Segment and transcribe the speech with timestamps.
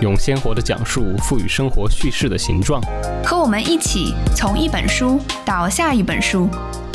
[0.00, 2.80] 用鲜活的讲述赋予生活叙事的形状。
[3.24, 6.48] 和我们一起从一本书到下一本书，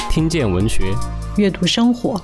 [0.10, 0.96] 听见文学，
[1.36, 2.22] 阅读生活。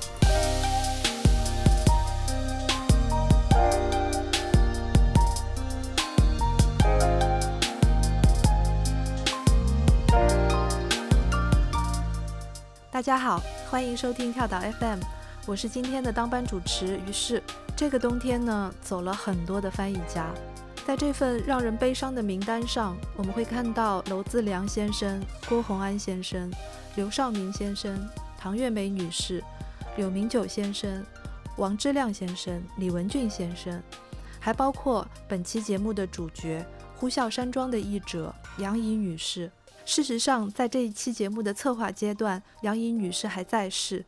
[12.90, 14.98] 大家好，欢迎收听跳岛 FM，
[15.46, 17.42] 我是今天的当班主持于是。
[17.76, 20.26] 这个冬天呢，走了很多的翻译家，
[20.90, 26.50] 在这份让人悲伤的名单上，我们会看到娄自良先生、郭洪安先生、
[26.96, 27.96] 刘少明先生、
[28.36, 29.40] 唐月梅女士、
[29.96, 31.06] 柳明九先生、
[31.58, 33.80] 王之亮先生、李文俊先生，
[34.40, 39.48] 还包括本期节目的主角呼啸山庄的译者杨怡女士。
[39.86, 44.04] 事实上，在这一期节目的策划阶段，杨怡女士还在世。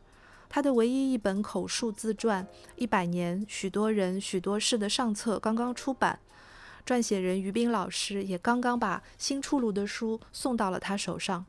[0.49, 2.43] 她的唯一一本口述自传
[2.75, 6.19] 《一百年许多人许多事》的上册刚刚出版，
[6.85, 11.45] 撰写人于斌老师也刚刚把新出炉的书送到了他手上。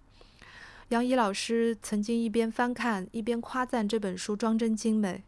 [0.88, 5.22] 杨怡老师曾经一边翻看一边夸赞这本书装帧精美，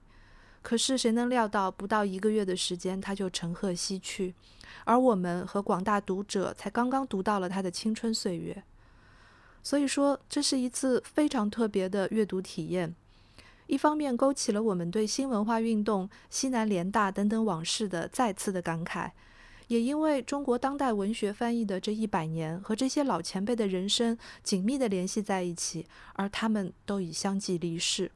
[0.63, 4.35] 可是谁能料到，不到一个月的时间，他就乘鹤西去，
[4.85, 8.63] 而我们和广大读者才刚刚读到了他的青春岁月。
[9.63, 12.95] 所以说，这是一次非常特别的阅读体验。
[13.67, 19.11] 一方面勾起了我们对新文化运动、西南联大等等往事的再次的感慨，
[19.69, 28.11] 也因为中国当代文学翻译的这一百年和这些老前辈的人生紧密的联系在一起，而他们都已相继离世。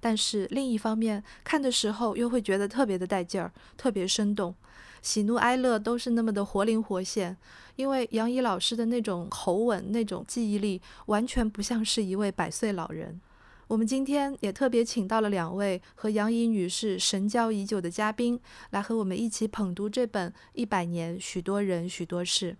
[0.00, 4.54] 但是另一方面，看的时候又会觉得特别的带劲儿，特别生动，
[5.00, 7.36] 喜怒哀乐都是那么的活灵活现。
[7.76, 13.20] 因为杨怡老师的那种口吻、那种记忆力，完全不像是一位百岁老人。
[13.68, 18.38] 我们今天也特别请到了两位和杨怡女士神交已久的嘉宾，
[18.70, 22.52] 来和我们一起捧读这本《一百年许多人许多事》。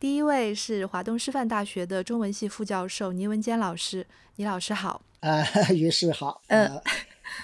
[0.00, 4.06] 第一位是华东师范大学的中文系副教授倪文坚老师，
[4.36, 5.02] 倪老师好。
[5.20, 5.44] 啊，
[5.74, 6.40] 于是好。
[6.46, 6.82] 呃，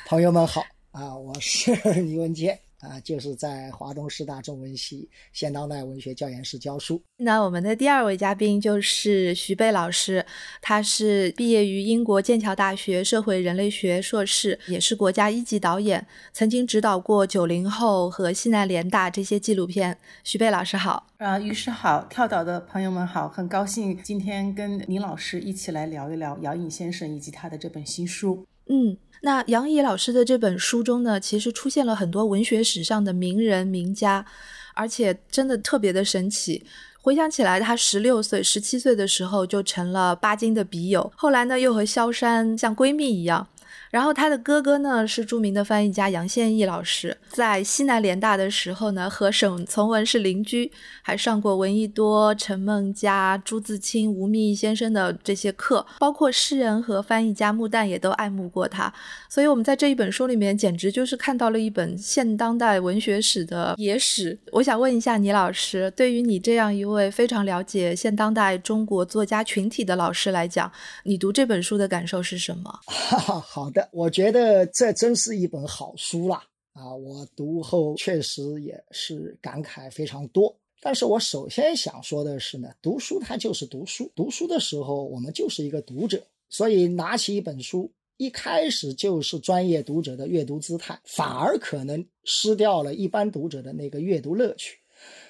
[0.07, 0.65] 朋友们好。
[0.93, 2.59] 啊，我是 倪文坚。
[2.83, 7.01] 啊，就是在华东师大中文系现当代文学教研室教书。
[7.19, 10.27] 那我们的第二位嘉宾就是徐贝老师，
[10.61, 19.97] 他是毕业于英国剑桥大学社会人类学硕士，也是国家一级导演，曾经指导过《九零后》和西南联大这些纪录片。
[20.25, 28.45] 徐贝老师好，啊，于师好，跳岛的朋友们好，很高兴今天跟倪老师一起来聊一聊杨颖先生以及他的这本新书。
[28.67, 28.97] 嗯。
[29.25, 34.27] 那杨怡老师的这本书中呢，其实出现了很多文学史上的名人名家，
[34.75, 36.65] 而且真的特别的神奇。
[37.01, 43.47] 回想起来，他十六岁、十七岁的时候就成了巴金的笔友，后来呢又和萧山像闺蜜一样。
[43.91, 50.71] 然后他的哥哥呢是著名的翻译家杨宪益老师，在西南联大的时候呢和沈从文是邻居，
[51.03, 58.93] 还上过闻一多、陈梦家、朱自清、吴宓先生的这些课，包括诗人和翻译家穆旦也都爱慕过他。
[59.29, 64.39] 所以我们在这一本书里面简直就是看到了一本现当代文学史的野史。
[64.53, 70.71] 我想问一下倪老师，对于你这样一位非常了解现当代中国作家群体的老师来讲，
[71.05, 72.81] 你读这本书的感受是什么？
[72.87, 73.89] 好 好的。
[73.93, 76.43] 我觉得这真是一本好书啦！
[76.73, 80.53] 啊，我读后确实也是感慨非常多。
[80.81, 94.77] 但是我首先想说的是呢，读书它就是读书，读书的时候我们就是一个读者，所以拿起一本书，一开始就是专业读者的阅读姿态，反而可能失掉了一般读者的那个阅读乐趣，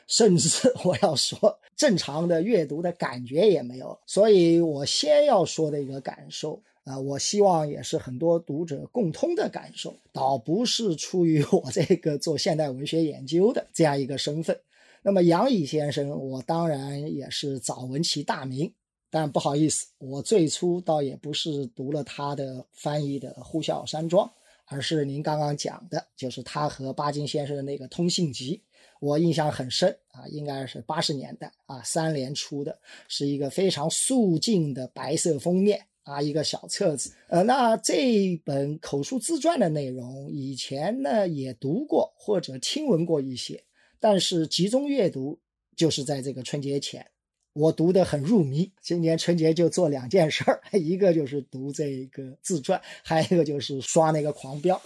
[0.06, 4.00] 甚至我要说，正常的阅读的感觉也没有。
[4.06, 6.62] 所以我先要说的一个感受。
[6.84, 14.58] 啊，我希望也是很多读者共通的感受，倒不是出于我这个做现代文学研究的这样一个身份。
[15.02, 18.72] 那么杨乙先生，我当然也是早闻其大名，
[19.10, 24.26] 但不好意思，我最初倒也不是读了他的翻译的《呼啸山庄》，
[24.66, 28.60] 而是您刚刚讲的，就是他和巴金先生的那个通信集，
[29.00, 32.76] 我印象很深啊，应该是八十年代啊，三联出的，
[33.06, 35.84] 是一个非常素净的白色封面。
[36.04, 43.62] 啊，一个小册子，呃，那这本口述自传的内容，以前呢也读过或者听闻过一些，
[44.00, 45.38] 但是集中阅读
[45.76, 47.06] 就是在这个春节前，
[47.52, 48.72] 我读得很入迷。
[48.82, 54.76] 今年春节就做两件事儿， 一个就是读这个自传，还有一个就是刷那个《狂飙》。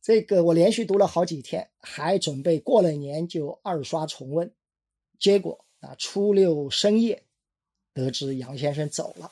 [0.00, 4.50] 这个我连续读了好几天，还准备过了年就二刷重温。
[5.18, 7.24] 结果啊，初六深夜
[7.92, 9.30] 得知杨先生走了，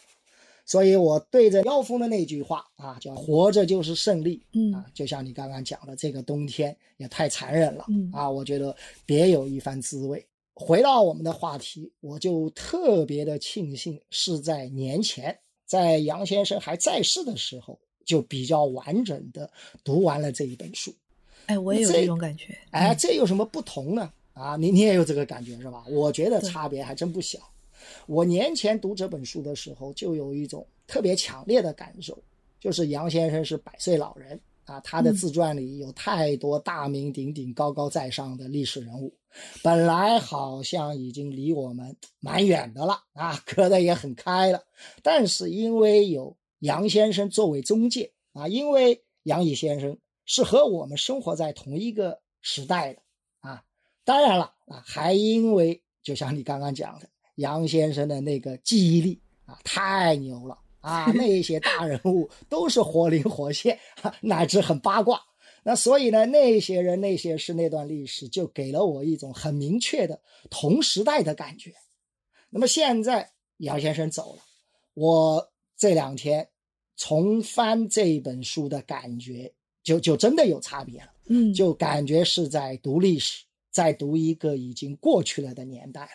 [0.69, 8.77] 所以我对着妖风的那句话啊，叫“活着就是胜利”，嗯啊，就像你刚刚讲的，这个冬天也太残忍了，嗯啊，我觉得
[9.07, 10.23] 别有一番滋味。
[10.55, 19.51] 回到我们的话题，我就特别的庆幸是在年前，在杨先生还在世的时候，就比较完整的
[19.83, 20.95] 读完了这一本书。
[21.47, 22.59] 哎，我也有这这种感觉。
[22.73, 24.13] 哎，嗯这有什么不同呢？
[24.35, 25.83] 啊，你你也有这个感觉是吧？
[25.89, 27.39] 我觉得差别还真不小。
[28.07, 32.17] 我年前读这本书的时候，就有一种特别强烈的感受，
[32.61, 35.17] 就是杨先生是百岁老人啊，他的嗯。
[35.17, 39.13] 自传里有太多大名鼎鼎、高高在上的历史人物，
[39.63, 44.65] 本来好像已经离我们蛮远的了啊，隔得也很开了，
[45.03, 53.03] 但是因为有杨先生作为中介啊，因为杨乙先生是和我们生活在同一个时代的
[53.41, 53.65] 啊，
[54.05, 57.09] 当然了啊，还因为就像你刚刚讲的，
[57.39, 65.21] 杨先生的那个记忆力啊，太牛了啊， 那些大人物都是活灵活现，啊乃至很八卦。
[65.63, 70.21] 那所以呢，那些人、那些事、那段历史，就给了我一种很明确的
[70.51, 71.73] 同时代的感觉。
[72.51, 74.43] 那么现在杨先生走了，
[74.95, 76.49] 我这两天
[76.97, 79.53] 重翻这本书的感觉，
[79.83, 81.13] 就就真的有差别了。
[81.27, 86.11] 嗯，就感觉是在读历史，在读一个已经过去了的年代了。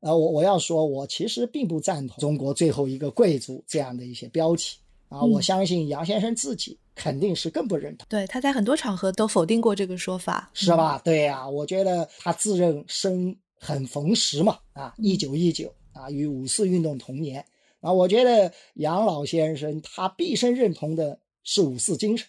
[0.00, 4.78] 呃，我我要说，我其实并不赞同“中国最后一个贵族”这样的一些标题
[5.08, 5.20] 啊。
[5.20, 11.00] 嗯我相信杨先生自己肯定是更不认同，对，他在很多场合都否定过这个说法，是吧？
[11.04, 17.44] 对呀、我觉得他自认生很逢时嘛，啊，一九一九啊，与五四运动同年
[17.80, 17.92] 啊。
[17.92, 22.26] 我觉得杨老先生他毕生认同的是五四精神。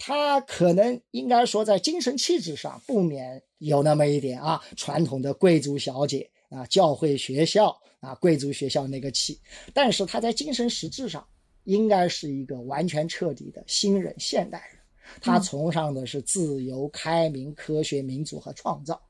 [0.00, 9.40] 他可能应该说，在精神气质上不免有那么一点啊，传统的贵族小姐啊，教会学校啊，贵族学校那个气。
[9.72, 11.26] 但是他在精神实质上，
[11.64, 14.78] 应该是一个完全彻底的新人现代人。
[15.20, 19.00] 他崇尚的是自由、开明、科学、民主和创造。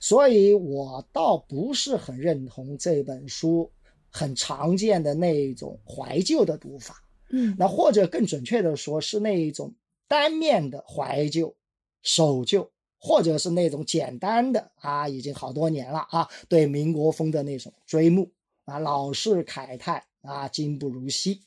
[0.00, 3.70] 所以我倒不是很认同这本书
[4.10, 7.02] 很常见的那一种怀旧的读法。
[7.30, 9.74] 嗯那或者更准确的说，是那一种
[10.06, 11.56] 单面的怀旧、
[12.02, 12.70] 守旧，
[13.06, 18.32] 或者是那种简单的啊，已经好多年了啊，对民国风的那种追慕
[18.64, 21.40] 啊，老是慨叹啊，今不如昔。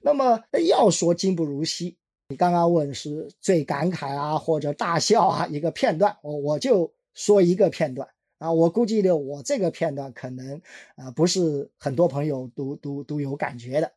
[0.00, 1.96] 那么要说今不如昔，
[2.28, 10.60] 你刚刚问是最感慨啊，或者大笑啊一个片段，我我就说一个片段啊，我估计的我这个片段可能
[10.96, 13.92] 啊、不是很多朋友都都都有感觉的。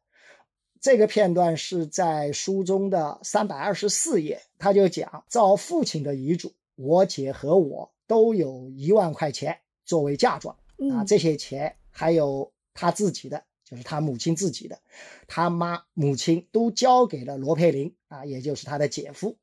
[0.80, 14.80] 这个片段是在书中的三百二十四页，他就讲，照父亲的遗嘱，我姐和我都有一万块钱作为嫁妆啊，嗯这些钱还有他自己的，就是他母亲自己的，
[15.28, 19.38] 他妈母亲都交给了罗佩林啊，也就是他的姐夫，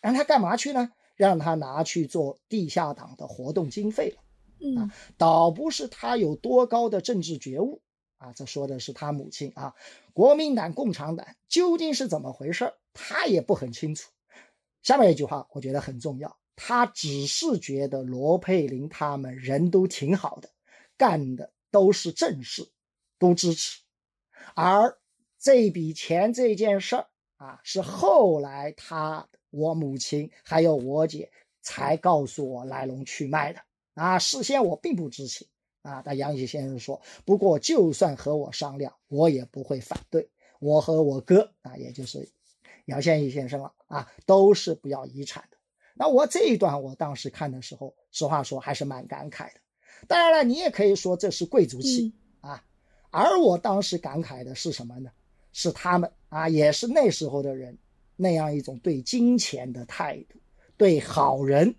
[0.00, 0.90] 让他干嘛去呢？
[1.14, 4.22] 让他拿去做地下党的活动经费了。
[4.58, 7.80] 嗯倒不是他有多高的政治觉悟
[8.18, 9.74] 啊，这说的是他母亲啊。
[10.12, 14.10] 国民党、共产党究竟是怎么回事，他也不很清楚。
[14.82, 20.48] 下面一句话我觉得很重要，他只是觉得罗佩林他们人都挺好的，
[20.96, 22.68] 干的都是正事，
[23.18, 23.82] 都支持。
[24.54, 24.98] 而
[25.38, 33.60] 这笔钱这件事儿啊，是后来他我母亲还有我姐才告诉我来龙去脉的。
[33.94, 35.46] 啊，事先我并不知情
[35.82, 36.02] 啊。
[36.04, 40.28] 但杨喜先生说，不过就算和我商量，我也不会反对。
[40.58, 42.28] 我和我哥啊，也就是
[42.86, 45.55] 杨宪益先生了啊，都是不要遗产的。
[45.96, 49.60] 那我这一段我当时看的时候，实话说还是蛮感慨的。
[50.06, 52.62] 当然了，你也可以说这是贵族气、啊。
[53.10, 55.10] 而我当时感慨的是什么呢？
[55.52, 57.76] 是他们啊，也是那时候的人
[58.14, 60.38] 那样一种对金钱的态度，
[60.76, 61.74] 对好人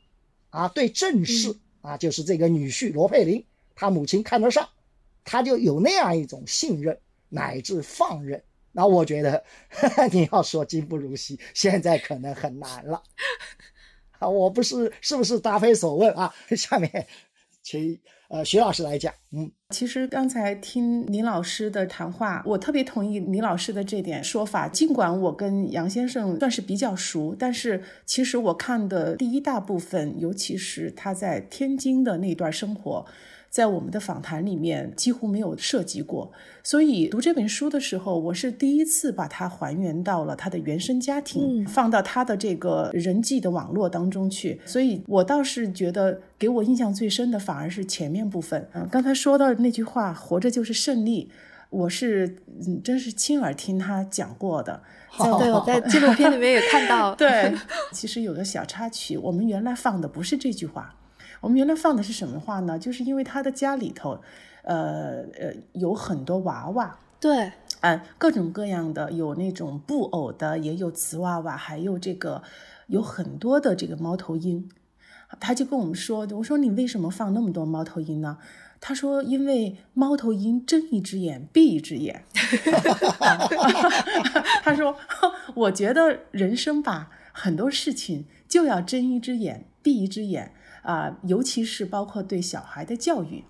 [0.50, 1.56] 啊，对正事。
[1.82, 4.68] 啊，就是这个女婿罗佩林，他母亲看得上，
[5.24, 8.44] 他就有那样一种信任乃至放任。
[8.74, 13.02] 那我觉得呵 呵你要说今不如昔，现在可能很难了。
[14.20, 16.34] 啊，我不是是不是答非所问啊？
[16.56, 17.08] 下面
[17.64, 19.52] 请呃徐老师来讲，嗯。
[19.70, 24.68] 其实刚才听李老师的谈话，我特别同意李老师的这点说法。
[24.68, 33.06] 尽管我跟杨先生算是比较熟，但是其实我看的第一大部分，尤其是他在天津的那段生活。
[33.50, 36.32] 在我们的访谈里面几乎没有涉及过，
[36.64, 44.60] 所以读这本书的时候，我是第一次把它还原到了他的原生家庭，放到他的这个人际的网络当中去。
[44.66, 48.68] 所以我倒是觉得给我印象最深的反而是前面部分。
[48.74, 51.30] 嗯，刚才说到那句话“活着就是胜利”，
[51.72, 52.38] 我是
[52.68, 54.82] 嗯，真是亲耳听他讲过的。
[55.40, 57.16] 对，我在纪录片里面也看到。
[57.16, 57.52] 对，
[57.92, 60.94] 其实有个小插曲，我们原来放的不是这句话。
[61.42, 62.80] 我们原来放的是什么话呢？
[62.80, 64.20] 就是因为他的家里头，
[64.64, 67.52] 呃呃，有很多娃娃，对，
[67.82, 72.42] 嗯，各种各样的，有那种布偶的，也有瓷娃娃，还有这个
[72.88, 74.70] 有很多的这个猫头鹰。
[75.40, 78.38] 他就跟我们说：“我说你为什么放那么多猫头鹰呢？”
[78.80, 82.24] 他说：“因为猫头鹰睁一只眼闭一只眼。
[84.64, 84.96] ”他说
[85.54, 90.54] ：“我觉得人生吧，很多事情就要睁一只眼闭一只眼。”
[90.88, 93.44] 啊，尤其是包括对小孩的教育，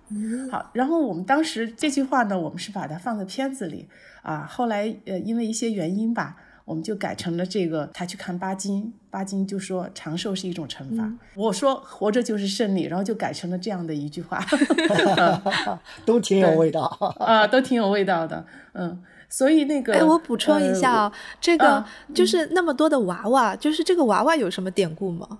[0.50, 0.70] 好。
[0.72, 3.88] 然后我们当时这句话呢，我们是把它放在片子里
[4.22, 4.44] 啊。
[4.44, 7.88] 后来呃，因为一些原因吧，我们就改成了这个。
[7.94, 11.08] 他去看巴金，巴金就说长寿是一种惩罚。
[11.36, 14.44] 我说活着就是胜利，然后就改成了这样的一句话
[16.04, 16.82] 都挺有味道
[17.20, 18.44] 啊，都挺有味道的。
[18.72, 25.38] 嗯，所以那个，哎，我补充一下哦，这个就是那么多的娃娃，就是这个娃娃有什么典故吗？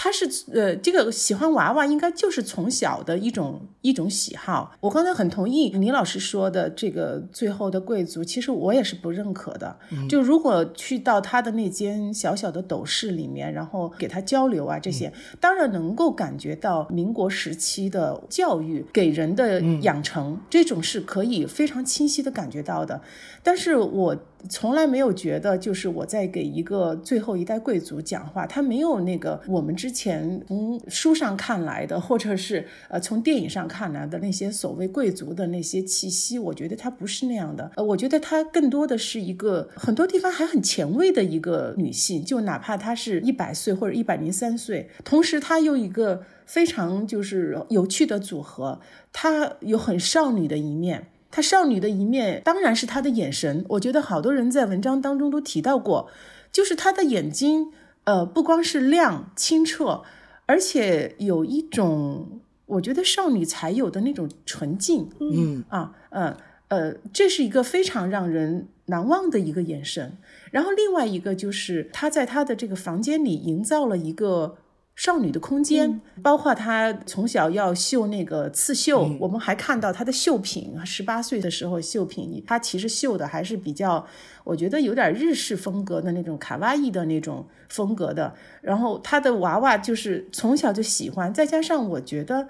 [0.00, 4.72] 他是呃，这个喜欢娃娃应该就是从小的一种一种喜好。
[4.78, 9.76] 我刚才很同意李老师说的这个最后的贵族，其实我也是不认可的。
[10.08, 23.00] 就如果去到他的那间小小的斗室里面，然后给他交流啊这些，当然能够感觉到民国时期的教育给人的养成，这种是可以非常清晰的感觉到的。
[23.42, 24.16] 但是我。
[24.48, 36.38] 从来没有觉得，就是我在给一个最后一代贵族讲话，他没有那个我们之前从书上看来的，或者是呃从电影上看来的那些所谓贵族的那些气息。
[36.38, 48.78] 我觉得他不是那样的，呃，我觉得他更多的是一个很多地方还很前卫的一个女性，就哪怕她是一百岁或者一百零三岁，同时她又一个非常就是有趣的组合，
[49.12, 51.08] 她有很少女的一面。
[51.30, 53.64] 她少女的一面，当然是她的眼神。
[53.70, 56.10] 我觉得好多人在文章当中都提到过，
[56.50, 57.72] 就是她的眼睛，
[58.04, 60.02] 呃，不光是亮清澈，
[60.46, 65.10] 而且有一种我觉得少女才有的那种纯净。
[65.20, 66.36] 嗯啊，呃
[66.68, 70.18] 呃，这是一个非常让人难忘的一个眼神。
[70.50, 74.58] 然后另外一个就是她在她的这个房间里营造了一个。
[74.98, 80.74] 少女的空间，包括她从小要绣那个刺绣，我们还看到她的绣品。
[80.84, 84.04] 十八岁的时候绣品，她其实绣的还是比较，
[84.42, 88.34] 我觉得有点日式风格的那种卡哇伊的那种风格的。
[88.60, 92.48] 然后她的娃娃就是从小就喜欢，再加上我觉得。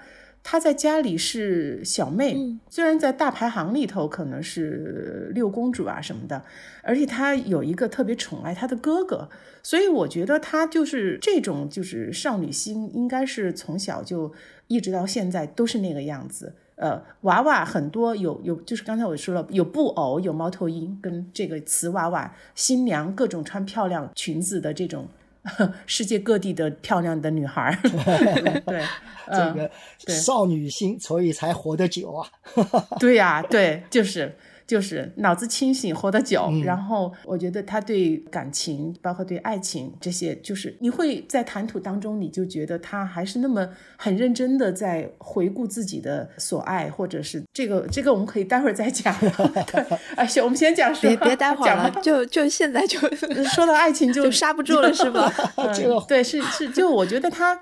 [0.51, 2.35] 她在家里是小妹，
[2.71, 6.43] 虽然在大排行里头可能是六公主啊什么的，
[6.81, 9.29] 而且她有一个特别宠爱她的哥哥，
[9.61, 14.33] 所以我觉得她就是这种就是少女心，应该是从小就
[14.65, 16.51] 一直到现在都是那个样子。
[16.77, 25.07] 呃，娃娃很多有有，就是刚才我说了，有布偶，有猫头鹰，跟这个瓷娃娃，新娘各种穿漂亮裙子的这种。
[25.85, 27.77] 世界各地的漂亮的女孩，
[28.65, 28.83] 对，
[29.27, 29.71] 这个
[30.13, 32.29] 少女心，所以才活得久啊。
[32.99, 34.35] 对呀，对，就是。
[34.69, 36.47] 就是脑子清醒，活得久。
[36.63, 49.11] 然后我觉得他对感情，包括对爱情这些，就是你会在谈吐当中，你就觉得他还是那么很认真的在回顾自己的所爱，或者是这个这个我们可以待会儿再讲。
[49.19, 49.83] 对，
[50.15, 50.93] 哎，行，我们先讲。
[51.01, 52.99] 别别待会儿了，就就现在就
[53.55, 55.33] 说到爱情 就刹不住了，是吧？
[56.07, 57.55] 对，是是，就我觉得他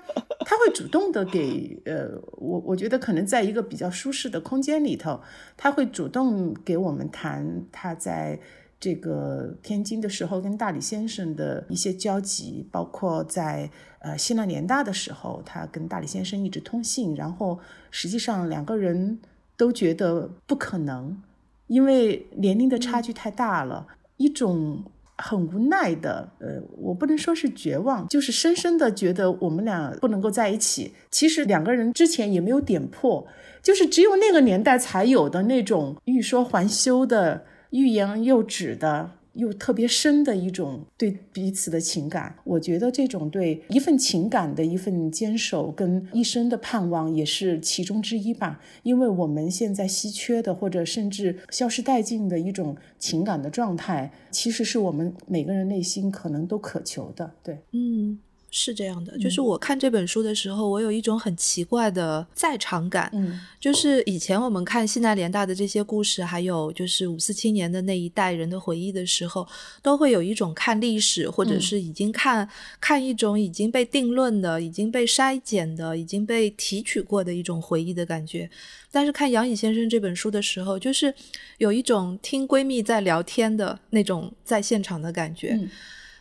[0.44, 5.20] 他会主动的给呃，我我觉得可能在一个比较舒适的空间里头，
[5.56, 6.97] 他会主动给我们。
[6.98, 8.36] 我们谈他在
[8.80, 17.60] 这个天津的时候跟大理先生的一些交集，包括在呃西南联大的时候，他跟大理先生一直通信，然后
[17.92, 19.20] 实际上两个人
[19.56, 21.22] 都觉得不可能，
[21.68, 23.86] 因为年龄的差距太大了，
[24.16, 24.82] 一种
[25.18, 30.94] 很无奈的，呃，我不能说是绝望，就是深深的觉得我们俩不能够在一起。
[31.10, 33.26] 其实两个人之前也没有点破。
[33.60, 42.36] 就是只有那个年代才有的那种欲说还休的、欲言又止的，又特别深的一种对彼此的情感。
[42.44, 48.60] 我觉得这种对一份情感的一份坚守跟一生的盼望也是其中之一吧。
[48.82, 57.32] 因为我们现在稀缺的或者甚至消失殆尽的一种情感的状态，其实是我们每个人内心可能都渴求的。
[57.42, 58.18] 对，嗯。
[58.50, 63.10] 是这样的，就是我看这本书的时候，我有一种很奇怪的在场感。
[63.12, 69.46] 嗯，就是以前我们看西南联大的这些故事，还有就是五四青年的那一代人的回忆的时候，
[69.82, 72.48] 都会有一种看历史，或者是已经看
[72.80, 78.48] 看一种已经被定论的、已经被筛减的、已经被提取过的一种回忆的感觉。
[78.90, 81.14] 但是看杨乙先生这本书的时候，就是
[81.58, 85.60] 有一种听闺蜜在聊天的那种在现场的感觉。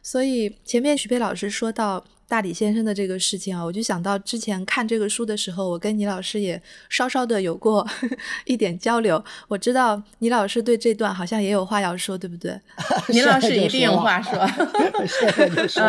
[0.04, 2.04] 所以前面徐飞老师说到。
[2.28, 7.88] 大李先生的这个事情啊，我就想到之前看这个书的时候，我跟倪老师也稍稍的有过
[8.46, 9.24] 一点交流。
[9.48, 12.60] 我知道倪老师对这段好像也有话要说，对不对？
[13.08, 14.34] 倪老师一定有话说。
[15.08, 15.82] 现在就说，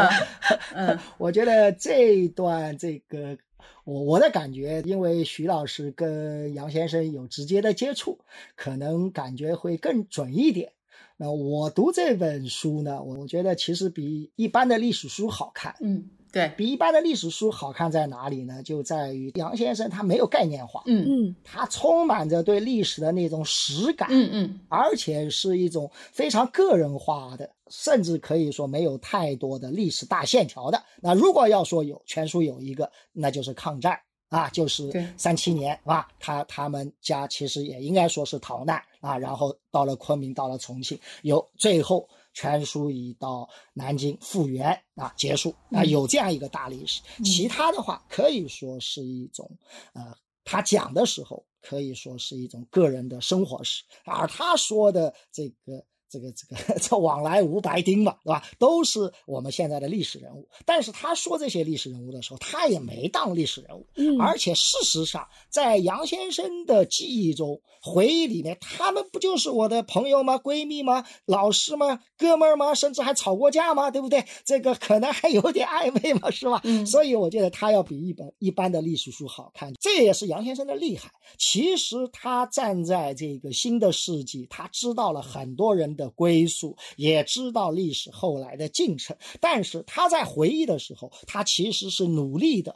[0.75, 3.37] 嗯，我觉得这一段这个，
[3.83, 8.21] 我我的感觉，因为徐老师跟杨先生有直接的接触，
[8.55, 10.71] 可能感觉会更准一点。
[11.17, 15.75] 那我读这本书呢，我觉得其实比一般的历史书好看。
[15.81, 16.09] 嗯。
[16.33, 18.63] 对比一般的历史书好看在哪里呢？
[18.63, 30.83] 就在于杨先生他没有概念化，嗯嗯，他充满着对历史的那种实感，嗯嗯，而且是一种非常个人化的，甚至可以说没有太多的历史大线条的。
[31.01, 42.09] 那如果要说有全书有一个，那就是抗战啊，就是三七年啊，他他们家其实也应该说是逃难啊，然后到了昆明，到了重庆，有最后。
[42.39, 47.03] 全书已到南京复原啊，结束啊，有这样一个大历史。
[47.25, 49.51] 其他的话可以说是一种，
[49.93, 55.85] 呃，他讲的时候可以说是一种个人的生活史，而他说的这个。
[56.09, 58.43] 这个这个 这往来无白丁嘛，对吧？
[58.59, 60.49] 都是我们现在的历史人物。
[60.65, 63.87] 但是他说这些历史人物的时候，他也没当历史人物。
[63.97, 70.39] 嗯，而且事实上，在杨先生的记忆中、回忆里面，他们不就是我的朋友吗？
[70.39, 71.05] 闺蜜吗？
[71.27, 72.01] 老师吗？
[72.17, 72.75] 哥们儿吗？
[72.75, 73.91] 甚至还吵过架吗？
[73.91, 74.25] 对不对？
[74.45, 76.61] 这个可能还有点暧昧嘛，是吧？
[76.65, 79.75] 嗯，所以我觉得他要比一本一般的历史书好看。
[79.79, 81.11] 这也是杨先生的厉害。
[81.37, 85.98] 其实他站在这个新的世纪，他知道了很多人。
[85.99, 92.75] 的归宿，也知道历史后来的进程，但是他在回忆的时候，他其实是努力的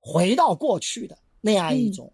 [0.00, 2.10] 回到过去的那样一种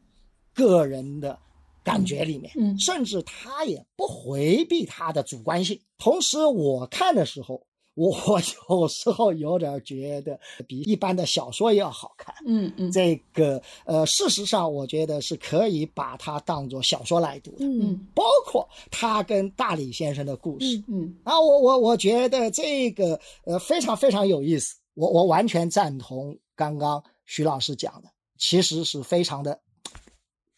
[0.52, 1.38] 个人的
[1.84, 5.80] 感觉里面，嗯，甚至他也不回避他的主观性。
[5.98, 7.67] 同时，我看的时候。
[7.98, 21.12] 我 有时候有点觉得比一般的小说要好看，嗯嗯，这个呃，事实上我觉得是可以把它当做小说来读的，嗯，包括他跟大李先生的故事，嗯。
[21.24, 28.08] 啊，我我我觉得这个呃非常非常有意思，我我完全赞同刚刚徐老师讲的，
[28.38, 29.58] 其实是非常的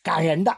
[0.02, 0.54] 感人的。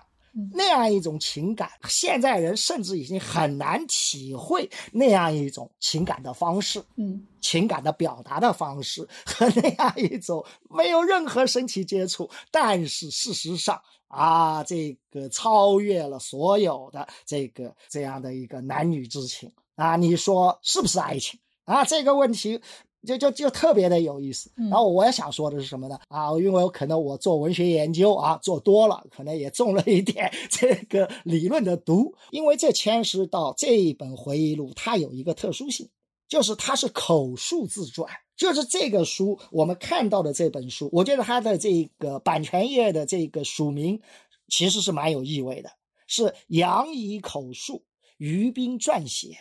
[0.53, 21.85] 那样一种情感，现在人甚至已经很难体会那样一种情感的方式，嗯，情感的表达的方式和那样一种没有任何身体接触，但是事实上啊，这个超越了所有的这个这样的一个男女之情啊，你说是不是爱情啊？
[21.85, 22.61] 这个问题。
[23.07, 25.99] 就就就特别的有意思，然后我也想说的是什么呢？
[26.09, 32.15] 啊，因为可能我做文学研究啊，做多了，可能也中了一点 这个理论的毒。
[32.31, 35.89] 因为这牵涉到这一本回忆录，它有一个特殊性，
[36.29, 38.09] 就是它是口述自传。
[38.37, 44.01] 就是这个书，我们看到的这本书，我觉得它的这个版权页的这个署名
[44.49, 45.71] 其实是蛮有意味的，
[46.07, 47.85] 是杨怡口述，
[48.17, 49.37] 于斌撰写，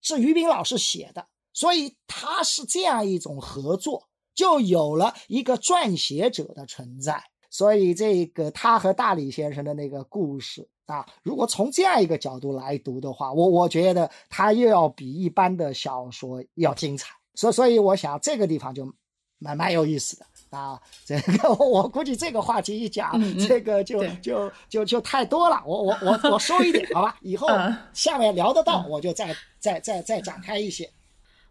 [0.00, 1.26] 是于斌老师写的。
[1.54, 7.22] 所以他是这样一种合作，就有了一个撰写者的存在。
[7.48, 17.14] 所以这个他和大李先生的那个故事啊，如果从这样一个角度来读的话，我我觉得他又要比一般的小说要精彩。
[17.36, 18.92] 所所以我想这个地方就
[19.38, 20.26] 蛮蛮有意思的
[20.58, 20.80] 啊。
[21.04, 23.12] 这个我估计这个话题一讲，
[23.46, 25.62] 这个就就就就太多了。
[25.64, 27.46] 我我我我收一点 好吧，以后
[27.92, 30.90] 下面聊得到我就再再再再展开一些。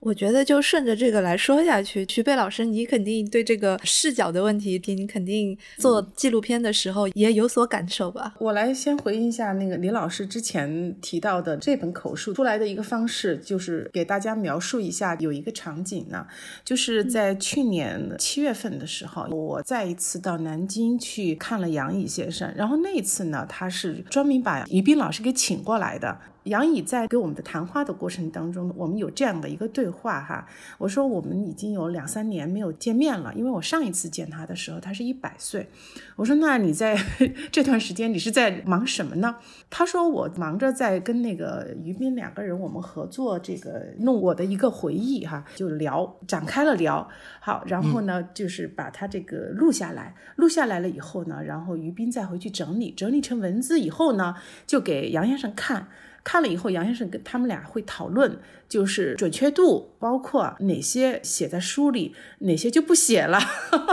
[0.03, 8.35] 我觉得就顺着这个来说下去，徐贝老师，你肯定对这个视角的问题，你肯定做纪录片的时候也有所感受吧？
[8.39, 16.27] 我来先回应一下那个李老师之前提到的这本口述出来的一个方式，就是给大家描述一下有一个场景呢，
[16.65, 26.19] 就是在去年七月份的时候，我再一次到南京去看了杨乙先生，然后那一次呢，他是专门把于斌老师给请过来的。
[26.43, 30.47] 杨乙在跟我们的谈话的过程当中，我们有这样的一个对话哈。
[30.77, 35.69] 我说我们已经有两三年没有见面了，因为我上一次见他的时候，他是一百岁。
[36.15, 36.97] 我说那你在
[37.51, 39.37] 这段时间你是在忙什么呢？
[39.69, 47.07] 他说我忙着在跟那个于斌两个人我们合作这个弄我的一个回忆哈，就聊展开了聊。
[47.39, 54.35] 好，然后呢就是把他这个录下来，录下来了以后呢，然后于斌再回去整理，整理成文字以后呢，
[54.67, 55.87] 就给杨先生看。
[56.23, 58.39] 看了以后，杨先生跟他们俩会讨论，
[58.73, 63.39] 就是准确度，包括哪些写在书里，哪些就不写了。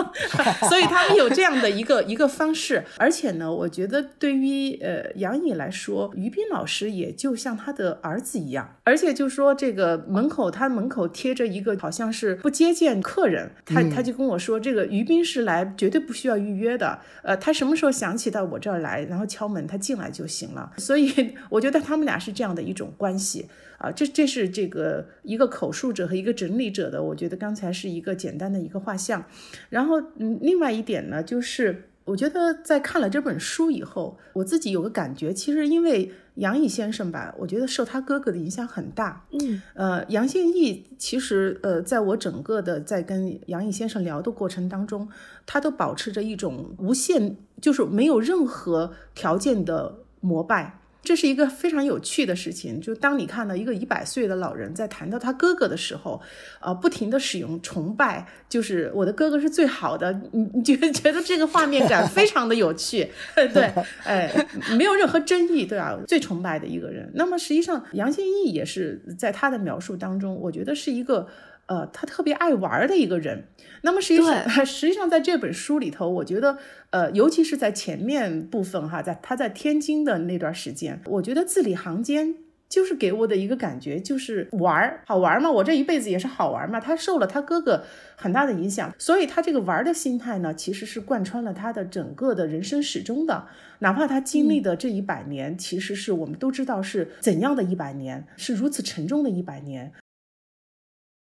[0.71, 2.83] 所以他们有这样的一个一个方式。
[2.97, 8.77] 而且呢，我觉得对于呃杨颖来说，于斌老师也就像他的儿子一样。
[8.85, 17.01] 而且就说这个门口，他门口贴着一个好像是不接见客人，他他就跟我说，这个于斌是来绝对不需要预约的。
[17.23, 20.73] 呃，他什么时候想起到我这儿来，然后敲门，他进来就行了。
[20.79, 22.19] 所以 我觉得他们俩。
[22.21, 23.49] 是这样的一种关系
[23.81, 29.25] 啊，这这是这个一个口述者和一个整理者的，我觉得刚才是一个简单的一个画像。
[29.71, 39.25] 然后，嗯，另外一点呢，就是我觉得在看了这本书以后，我自己有个感觉，其实因为杨毅先生吧，我觉得受他哥哥的影响很大。
[39.33, 45.09] 嗯，呃，杨宪益其实呃，在我整个的在跟杨毅先生聊的过程当中，
[45.47, 50.77] 他都保持着一种无限，就是没有任何条件的膜拜。
[51.11, 56.23] 这是一个非常有趣的事情，就当你看到一个一百岁的老人在谈到他哥哥的时候，
[56.61, 63.73] 呃，不停的使用崇拜，就是我的哥哥是最好的，你你觉 觉得这个画面感非常的有趣， 对，
[64.05, 64.33] 哎，
[64.79, 65.99] 没有任何争议，对吧？
[66.07, 67.11] 最崇拜的一个人。
[67.12, 71.27] 那么实际上，杨宪益也是在他的描述当中，我觉得是一个。
[71.70, 73.44] 呃，他特别爱玩的一个人。
[73.83, 76.59] 那么实际上， 实际上在这本书里头，我觉得，
[76.90, 82.35] 呃，尤其是在前面部分哈，在他在天津的那段时间，我觉得字里行间
[82.68, 85.48] 就是给我的一个感觉，就是玩儿，好玩嘛。
[85.48, 86.80] 我这一辈子也是好玩嘛。
[86.80, 87.85] 他受了他哥哥
[88.16, 93.46] 很大的影响，所以他这个玩的心态呢，其实是贯穿了他的整个的人生始终的。
[93.78, 99.92] 哪怕他经历的这一百年，其实是我们都知道是怎样的一百年，是如此沉重的一百年。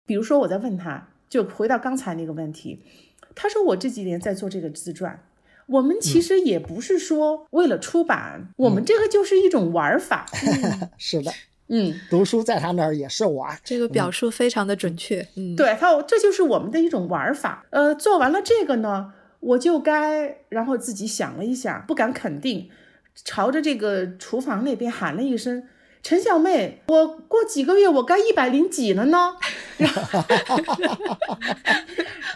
[0.06, 2.80] 比如说，我在问他，就回到刚才那个问题，
[3.34, 5.20] 他说我这几年在做这个自传，
[5.66, 10.24] 我们其实也不是说为了出版，我们这个就是一种玩法。
[10.96, 11.32] 是的，
[11.66, 15.26] 嗯，读书在他那儿也是玩，这个表述非常的准确。
[15.34, 17.66] 嗯，对他，这就是我们的一种玩法。
[17.70, 22.70] 呃，做完了这个呢，我就该，然后自己想了一下，不敢肯定，
[23.24, 25.64] 朝着这个厨房那边喊了一声。
[26.06, 29.34] 陈小妹，我过几个月我该一百零几了呢，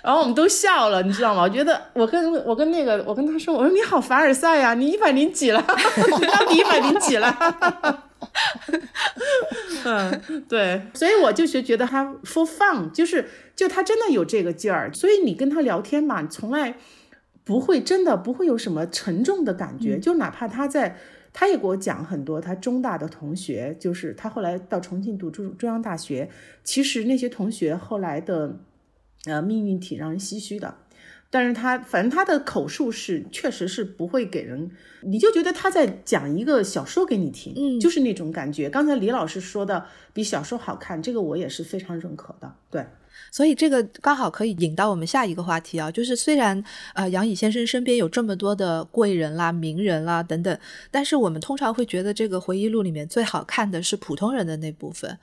[0.02, 1.42] 然后我们都笑了，你知道吗？
[1.44, 5.64] 我觉得我跟我跟那个我跟他说，我说你好凡尔赛呀，你一百零几了，
[6.20, 8.02] 你到底一百零几了？
[9.87, 16.74] 嗯，对，所以我就是觉得他 for fun，就是就他真的有这个劲儿，所以你跟他聊天嘛，从来
[17.44, 20.96] 不会真的不会有什么沉重的感觉，就哪怕他在。
[21.40, 26.29] 他也给我讲很多，他中大的同学，就是他后来到重庆读中中央大学，
[26.62, 28.59] 其实那些同学后来的，
[29.24, 30.74] 呃，命运挺让人唏嘘的。
[31.31, 38.68] 但是他反正他的口述是，确实是不会给人，你就觉得他在讲一个小说给你听，嗯，就是那种感觉。
[38.68, 42.85] 刚才李老师说的比小说好看，这个我也是非常认可的，对。
[43.31, 46.62] 所以这个刚好可以引到我们下一个话题啊，就是虽然
[46.94, 50.59] 呃杨乙先生身边有这么多的贵人啦、名人啦等等，
[50.90, 55.18] 但是我们通常会觉得这个回忆录里面最好看的是普通人的那部分，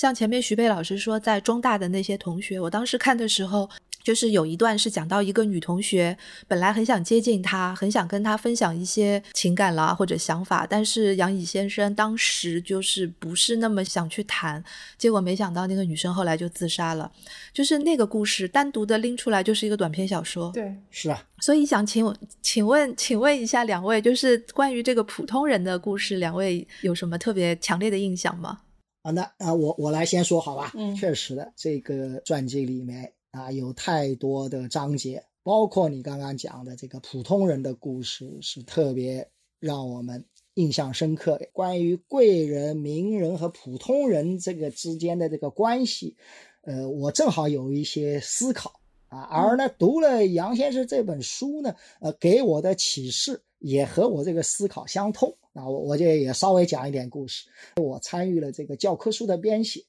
[0.00, 3.68] 像前面徐贝老师说在中大的那些同学，我当时看的时候。
[4.02, 6.16] 就是有一段是讲到一个女同学，
[6.48, 14.64] 本来很想接近他，很想跟他分享一些情感啦或者想法，但是杨乙先生当时就是不是那么想去谈，
[14.96, 17.12] 结果没想到那个女生后来就自杀了。
[17.52, 20.50] 就是那个故事单独的拎出来就是一个短篇小说。
[20.54, 21.22] 对，是啊。
[21.40, 28.60] 所以想请请问请问一下两位，就是关于这个普通人的故事，两位有什么特别强烈的印象吗？
[29.02, 30.72] 啊，那啊我我来先说好吧。
[30.74, 33.12] 嗯，确实的，这个传记里面。
[33.32, 39.24] 啊，有太多的章节，包括你刚刚讲的这个普通人的故事，是特别
[39.60, 41.48] 让我们印象深刻的。
[41.52, 46.16] 关于贵人、名人和普通人这个之间的这个关系，
[46.62, 49.20] 呃，我正好有一些思考啊。
[49.20, 55.32] 而呢，读了杨先生这本书呢，呃，给我的启示也和我这个思考相通。
[55.52, 57.48] 那我我就也稍微讲一点故事。
[57.76, 59.84] 我参与了这个教科书的编写，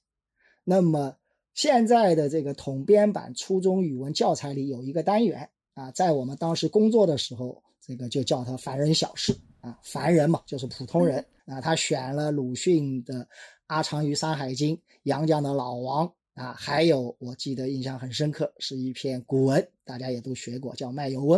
[0.63, 1.15] 那么。
[1.53, 9.37] 现在的这个统编版初中语文教材里有一个单元啊，在我们当时工作的时候，这个就叫它“凡人小事”。
[9.59, 11.59] 啊，凡人嘛，就是普通人啊。
[11.59, 13.15] 他选了鲁迅的
[13.67, 16.07] 《阿长于山海经》，杨绛的《老王》
[16.41, 21.37] 啊，还有我记得印象很深刻，是一篇古文，大家也都学过，叫《卖油翁》。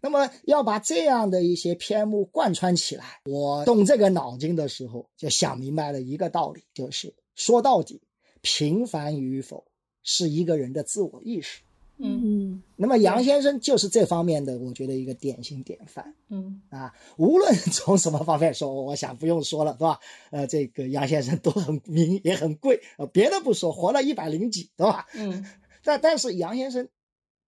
[0.00, 8.00] 那么要把这样的一些篇目贯穿起来，我动这个脑筋的时候，就想明白了一个道理，就是说到底，
[8.40, 9.64] 平凡与否
[10.02, 11.60] 是一个人的自我意识。
[11.98, 16.94] 嗯那么杨先生就是这方面的，我觉得一个典型典范嗯啊。
[17.16, 19.98] 无论从什么方面说，我想不用说了，是吧？
[20.30, 25.06] 呃，这个杨先生都很名也很贵，呃，别的不说，活了一百零几，对吧？
[25.14, 25.46] 嗯
[25.82, 26.86] 但但是杨先生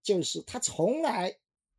[0.02, 1.36] 就是他从来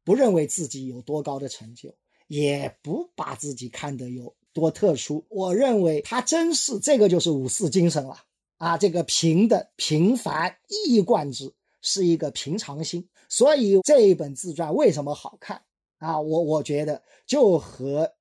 [0.10, 1.94] 不认为自己有多高的成就，
[2.26, 5.24] 也不把自己看得有多特殊。
[5.30, 8.18] 我认为他真是这个就是五四精神了
[8.58, 13.08] 啊，这个平等、平凡一以贯之，是一个平常心。
[13.28, 15.62] 所以这一本自传为什么好看
[16.00, 16.20] 啊？
[16.20, 18.12] 我我觉得就和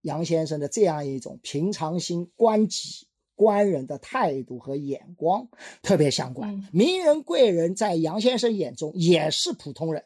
[0.00, 3.06] 杨先生的这样一种平常心、观己。
[3.34, 5.48] 观人的态度和眼光
[5.82, 6.54] 特别相关。
[6.54, 10.04] 嗯名人贵人在杨先生眼中也是普通人，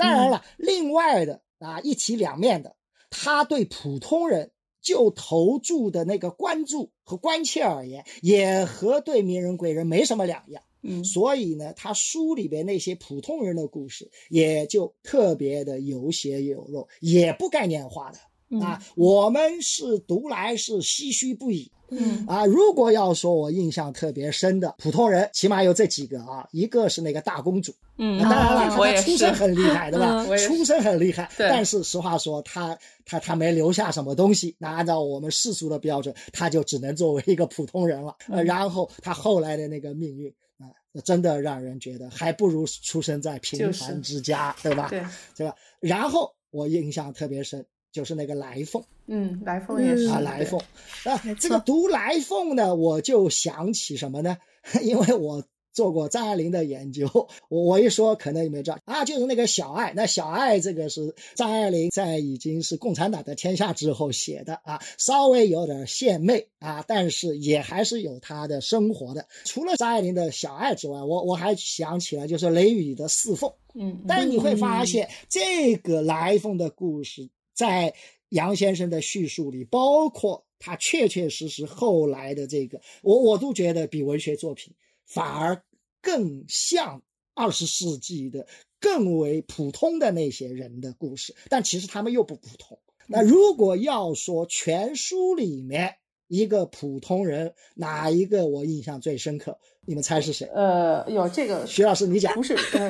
[0.00, 2.74] 当然了，另外的啊一体两面的，
[3.10, 10.62] 他对普通人就投注的那个关注和关切而言，也和对名人贵人没什么两样。
[10.82, 18.18] 嗯所以呢，他书里边那些普通人的故事，也就特别的有血有肉，也不概念化的。
[18.60, 21.70] 啊，我们是读来是唏嘘不已。
[21.92, 34.54] 嗯啊，如果要说我印象特别深的普通人，起码有这几个啊，一个是那个大公主，嗯当然了，她出身很厉害，对吧出身很厉害，但是实话说，她她她没留下什么东西。
[34.56, 38.14] 那按照我们世俗的标准，她就只能作为一个普通人了。
[38.28, 40.70] 嗯呃，然后她后来的那个命运啊，
[41.04, 44.86] 真的让人觉得还不如出生在平凡之家，对吧？
[44.90, 45.02] 对，
[45.36, 45.56] 对吧？
[45.80, 48.82] 然后我印象特别深，就是那个来凤。
[49.06, 50.60] 嗯，来凤也是啊，来凤
[51.04, 54.36] 啊，这个读来凤呢，我就想起什么呢？
[54.82, 57.08] 因为我做过张爱玲的研究，
[57.48, 59.92] 我我一说可能你们知道啊，就是那个小爱。
[59.94, 69.26] 那小爱这个是张爱玲在已经是共产党的天下之后写的啊，稍微有点献媚啊，但是也还是有她的生活的。
[69.44, 73.52] 除了张爱玲的小爱之外，我我还想起来就是雷雨的四凤。
[73.74, 77.28] 嗯，但是你会发现，这个来凤的故事
[77.60, 77.94] 在
[78.30, 84.72] 杨先生的叙述里，包括他确确实实后来的这个，我我都觉得比文学作品
[85.04, 85.62] 反而
[86.00, 87.02] 更像
[87.34, 88.46] 二十世纪的
[88.80, 92.80] 更为普通的那些人的故事，但其实他们又不普通。
[93.06, 95.96] 那如果要说全书里面
[96.30, 99.58] 一个普通人，哪一个我印象最深刻？
[99.84, 100.48] 你们猜是谁？
[100.54, 102.42] 呃，有这个徐老师，你讲不。
[102.42, 102.88] 是呃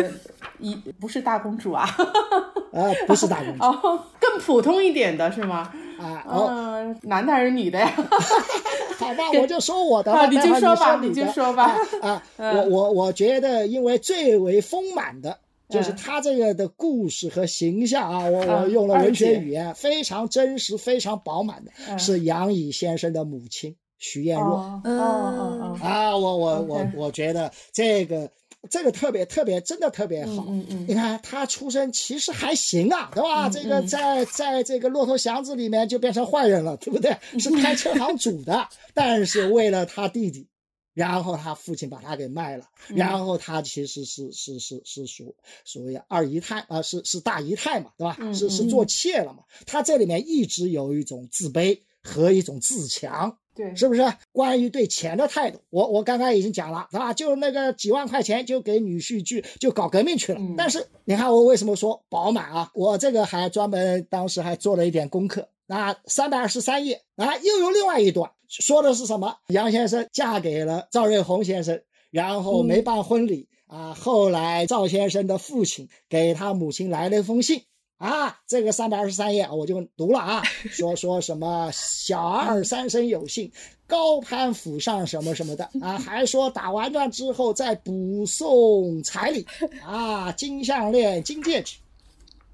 [0.58, 1.88] 一不是大公主啊，
[2.72, 5.72] 呃，不是大公主哦，更普通一点的是吗？
[5.98, 6.22] 啊。
[6.28, 7.90] 哦，嗯，男的还是女的呀？
[9.00, 15.38] 好吧，我就说我的 你就说吧你你就说吧啊啊，嗯我我我觉得，因为最为丰满的。
[15.70, 24.56] 就是嗯他这个的故事和形象啊，我我嗯用了文学语言，非常真实、非常饱满的，嗯是杨乙先生的母亲徐艳若。
[24.56, 28.30] 哦哦哦哦，啊，我我我我觉得这个
[28.68, 30.44] 这个特别特别，真的特别好。
[30.48, 33.48] 嗯嗯你看他出身其实还行啊，对吧？
[33.48, 37.16] 嗯这个嗯在在这个骆驼祥子里面就变成坏人了，对不对？
[37.38, 40.46] 是开车行主的， 但是为了他弟弟，
[40.94, 48.16] 然后他父亲把他给卖了，嗯然后他其实是是是是属所谓二姨太啊、是是大姨太嘛，对吧？
[48.20, 49.44] 嗯是是嗯做妾了嘛？
[49.66, 53.36] 他这里面一直有一种自卑和一种自强。
[53.52, 54.02] 对，是不是？
[54.32, 57.12] 关于对钱的态度，我我刚刚已经讲了，是吧？
[57.12, 60.38] 就那个几万块钱就给女婿去就搞革命去了。
[60.40, 62.70] 嗯但是你看我为什么说饱满啊？
[62.74, 69.36] 我这个还专门当时还做了一点功课啊，三百二十三页啊，又有另外一段说的是什么？
[69.46, 71.80] 杨先生嫁给了赵瑞红先生，
[72.10, 77.62] 然后没办婚礼、啊，后来赵先生的父亲给他母亲来了一封信。
[77.98, 83.52] 啊，这个三百二十三页我就读了啊，说说什么小二三生有幸，
[83.86, 89.46] 高攀府上什么什么的啊，还说打完仗之后再补送彩礼
[89.84, 91.76] 啊，金项链、金戒指。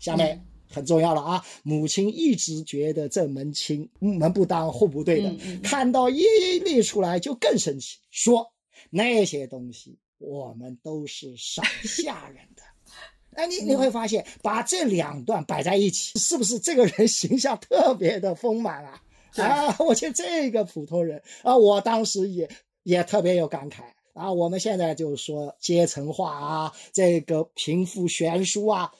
[0.01, 8.53] 下面很重要了啊，母亲一直觉得这门亲嗯门不当户不对的，嗯嗯看到一一列出来就更生气，说
[8.91, 12.63] 那些东西我们都是赏下人的。
[13.37, 19.03] 哎，你你会发现，把这两段摆在一起，是不是这个人形象特别的丰满啊？
[19.37, 22.49] 啊，我觉得这个普通人啊，我当时也
[22.85, 23.83] 也特别有感慨
[24.15, 24.33] 啊。
[24.33, 28.91] 我们现在就说阶层化啊，这个贫富悬殊啊啊，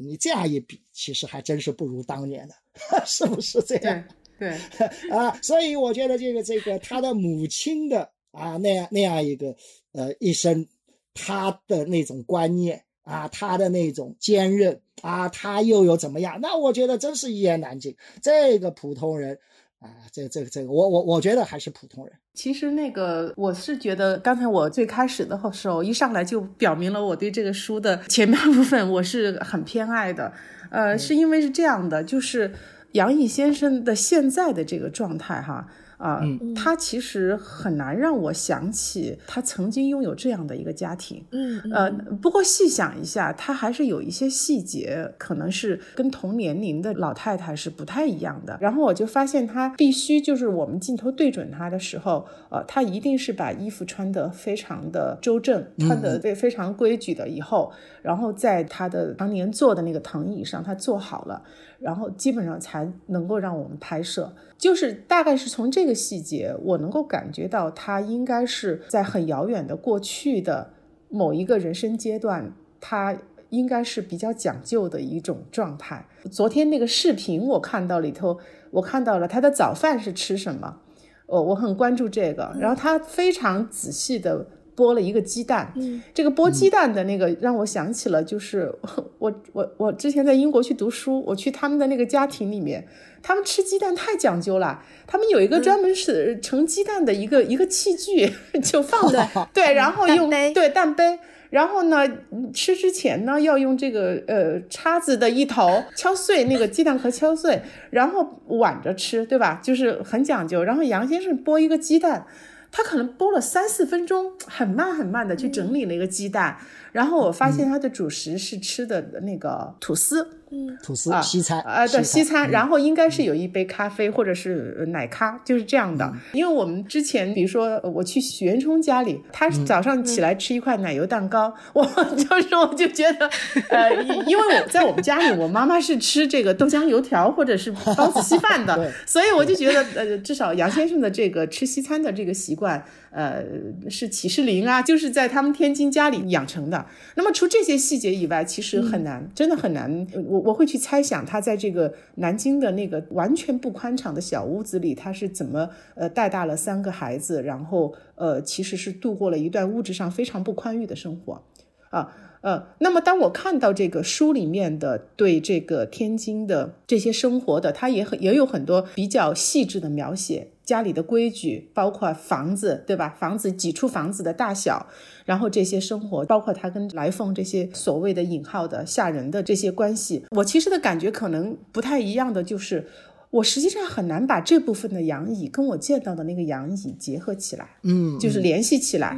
[0.00, 2.54] 你这样一比，其实还真是不如当年的，
[3.04, 4.04] 是不是这样？
[4.38, 4.56] 对
[5.10, 9.56] 啊，所以我觉得这个这个他的母亲的啊那样那样一个
[9.92, 10.66] 呃一生，
[11.12, 16.38] 他的那种观念啊，他的那种坚韧啊，他又有怎么样？
[16.40, 17.96] 那我觉得真是一言难尽。
[18.22, 19.40] 这个普通人
[19.80, 22.14] 啊，这这个这个，我我我觉得还是普通人。
[22.34, 30.32] 其实那个我是觉得，刚才我最开始的时候一上来就表明了我对这个书的前半部分我是很偏爱的，
[30.70, 32.52] 呃，是因为是这样的，就是。
[32.92, 36.22] 杨毅先生的现在的这个状态，哈啊，
[36.54, 41.22] 他其实很难让我想起他曾经拥有这样的一个家庭。
[41.32, 41.90] 嗯呃，
[42.22, 48.56] 不过细想一下，他还是有一些细节，可能是跟同年龄的老太太是不太一样的。
[48.60, 57.28] 然后我就发现他必须就是我们镜头对准他的时候，呃，他一定是把衣服穿得非常的周正，穿得非非常规矩的。
[57.28, 61.42] 以后，然后在他的常年坐的那个藤椅上，他坐好了。
[61.80, 70.70] 然后基本上才能够让我们拍摄，就是大概是从这个细节，我能够感觉到他应该是在很遥远的过去的
[71.08, 73.16] 某一个人生阶段，他
[73.50, 76.04] 应该是比较讲究的一种状态。
[76.30, 78.36] 昨天那个视频我看到里头，
[78.72, 80.80] 我看到了他的早饭是吃什么，
[81.26, 84.44] 哦，我很关注这个，然后他非常仔细的。
[84.78, 85.74] 剥了一个鸡蛋，
[86.14, 88.72] 这个剥鸡蛋的那个让我想起了，就是
[89.18, 92.86] 我我我之前在英国去读书，我去他们的那个家庭里面，
[93.20, 101.18] 他们吃鸡蛋太讲究了，他们有一个专门是盛鸡蛋的一个一个器具， 就放在对，然后用对蛋杯，
[101.50, 102.08] 然后呢
[102.54, 107.60] 吃之前呢要用这个呃叉子的一头敲碎那个鸡蛋壳敲碎，
[107.90, 109.60] 然后挽着吃，对吧？
[109.60, 110.62] 就是很讲究。
[110.62, 112.26] 然后杨先生剥一个鸡蛋。
[112.70, 116.58] 他可能剥了三四分钟，很慢很慢的去整理那个鸡蛋，
[116.92, 120.34] 然后我发现他的主食是吃的那个吐司。
[120.50, 126.10] 嗯，吐司西餐啊，对西餐，然后应该是有一杯咖啡或者是奶咖，就是这样的。
[126.32, 133.28] 因为我们之前，比如说我去许元冲家里，他早上起来吃一块奶油蛋糕， 我就是我就觉得，
[133.68, 133.92] 呃，
[134.26, 142.82] 因为我在我们家里，我妈妈是吃这个豆浆油条或者是包子稀饭的， 所以我就觉得，呃，至少杨先生的这个吃西餐的这个习惯。
[143.10, 143.42] 呃，
[143.88, 146.86] 是启士林啊，就是在他们天津家里养成的。
[147.14, 150.06] 那么除这些细节以外，其实很难，真的很难。
[150.26, 161.42] 我我会去猜想，他在这个南京的那个完全不宽敞的小屋子里，他是怎么呃带大了三个孩子，然后呃其实是度过了一段物质上非常不宽裕的生活
[161.90, 162.66] 啊呃。
[162.78, 170.48] 那么当我看到这个书里面的对这个天津的这些生活的，他也很也有很多比较细致的描写。
[170.68, 173.16] 家里的规矩，包括房子，对吧？
[173.18, 174.86] 房子几处房子的大小，
[175.24, 182.86] 然后这些生活，包括他跟来凤这些所谓的引号的吓人的这些关系，我其实的感觉可能不太一样的就是，
[183.30, 189.16] 我实际上很难把这部分的杨乙跟我见到的那个杨乙结合起来，嗯，就是联系起来。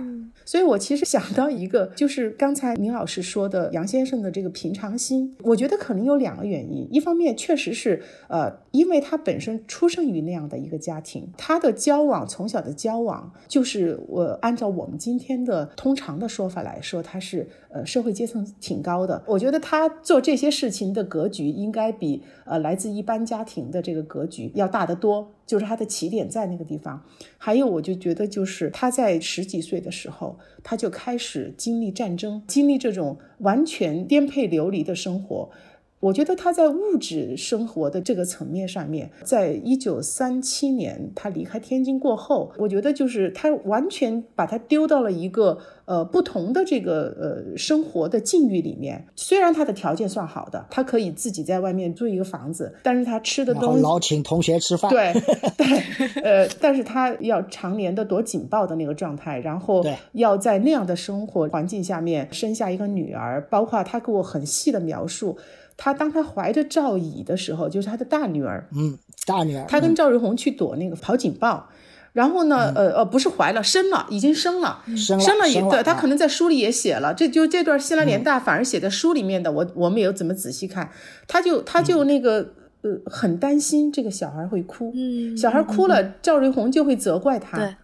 [0.50, 5.36] 所以，我其实想到一个，就是刚才明老师说的杨先生的这个平常心。
[5.44, 19.22] 我觉得可能有两个原因，一方面确实是，呃，因为他本身出生于那样的一个家庭，他的交往从小的交往，就是我按照我们今天的通常的说法来说，他是呃社会阶层挺高的。
[19.26, 25.30] 我觉得他做这些事情的格局，应该比呃来自一般家庭的这个格局要大得多。
[25.50, 27.02] 就是他的起点在那个地方，
[27.36, 35.50] 还有我就觉得，就是他在十几岁的时候，他就开始经历战争，经历这种完全颠沛流离的生活。
[35.98, 49.06] 我觉得他在物质生活的这个层面上面，在一九三七年他离开天津过后，我觉得就是他完全把他丢到了一个呃不同的这个呃生活的境遇里面。
[49.16, 55.12] 虽然他的条件算好的，他可以自己在外面租一个房子，但是他吃的东西老请同学吃饭， 对
[55.56, 65.36] 对，呃，但是他要常年的躲警报的那个状态，然后要在那样的生活环境下面生下一个女儿，包括他给我很细的描述。
[65.82, 71.66] 他当他怀着赵乙的时候，就是他的大女儿，嗯，大女儿，他跟赵瑞红去躲那个跑警报，
[72.12, 80.90] 然后呢，呃呃，不是怀了，生了，已经生了，生了，生了，对，他可能在书里也写了，这就这段西兰联大反而写在书里面的，我我没有怎么仔细看，
[81.28, 87.74] 他就他就那个呃很担心这个小孩会哭，嗯，小孩哭了，赵瑞红就会责怪他，对。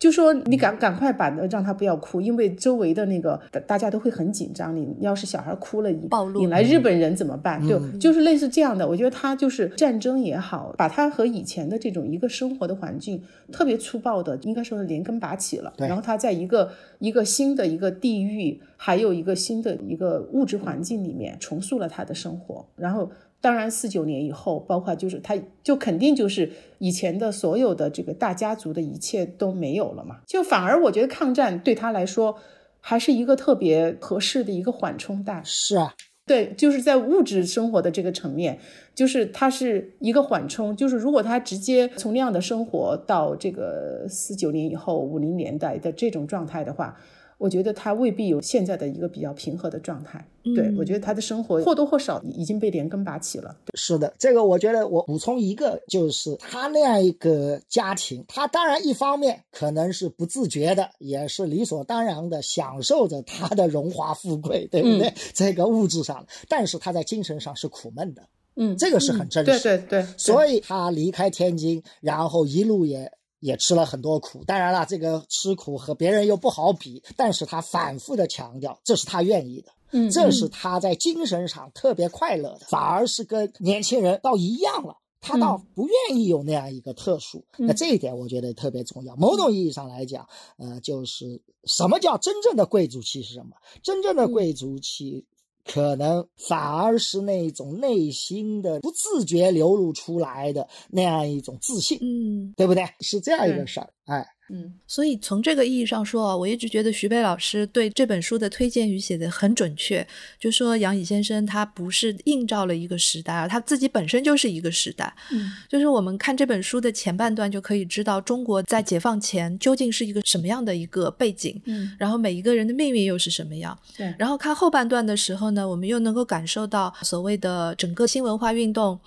[0.00, 4.74] 就说你赶赶快把让他不要哭，因为周围的那个大家都会很紧张。
[4.74, 7.60] 你要是小孩哭了，暴露引来日本人怎么办？
[7.68, 8.88] 对，就是类似这样的。
[8.88, 13.22] 我觉得他就是战争也好，把他和以前的这种一个生活的环境
[13.52, 15.70] 特别粗暴的，应该说是连根拔起了。
[15.76, 23.10] 然后他在一个一个新的一个地域，还有一个新的一个物质环境里面重塑了他的生活，然后。
[23.40, 30.20] 当然，四九年以后，包括就是他，就肯定就是以前的所有的这个大家族的一切都没有了嘛。
[30.26, 32.36] 就反而我觉得抗战对他来说
[32.80, 35.40] 还是一个特别合适的一个缓冲带。
[35.42, 35.94] 是啊，
[36.26, 38.58] 对，就是在物质生活的这个层面，
[38.94, 40.76] 就是它是一个缓冲。
[40.76, 46.94] 就是如果他直接从那样的生活到这个四九年以后五零年代的这种状态的话。
[47.40, 50.22] 我觉得他未必有现在的一个比较平和的状态。
[50.54, 53.56] 对我觉得他的生活或多或少已经被连根拔起了。
[53.74, 65.12] 是的，这个我觉得我补充一个，就是他那样一个家庭，他当然一方面可能是不自觉的，也是理所当然的享受着他的荣华富贵，对不对？
[65.32, 68.22] 这个物质上，但是他在精神上是苦闷的。
[68.56, 69.50] 嗯，这个是很真实。
[69.62, 70.06] 对对对。
[70.18, 73.10] 所以他离开天津，然后一路也。
[73.40, 89.16] 也吃了很多苦，当然了，这个吃苦和别人又不好比，但是他反复的强调，这是他愿意的，嗯，这是他在精神上特别快乐的，反而是跟年轻人倒一样了，他倒不愿意有那样一个特殊，那这一点我觉得特别重要。
[89.16, 90.28] 某种意义上来讲，
[90.58, 93.56] 呃，就是什么叫真正的贵族气是什么？
[93.82, 95.26] 真正的贵族气。
[95.72, 102.84] 可能反而是那种内心的不自觉流露出来的那样一种自信，嗯，对不对？
[103.00, 104.26] 是这样一个事儿，哎。
[104.52, 110.04] 嗯，所以从这个意义上说啊，我一直觉得徐悲老师对这本书的推荐语写的很准确。
[110.38, 115.14] 就说杨乙先生他不是映照了一个时代，而他自己本身就是一个时代。
[115.30, 121.60] 嗯，就是我们看这本书的前半段就可以知道中国在解放前究竟是一个什么样的一个背景。
[121.66, 123.78] 嗯，然后每一个人的命运又是什么样？
[123.96, 124.12] 对。
[124.18, 128.98] 然后看后半段的时候呢，我们又能够感受到所谓的整个新文化运动。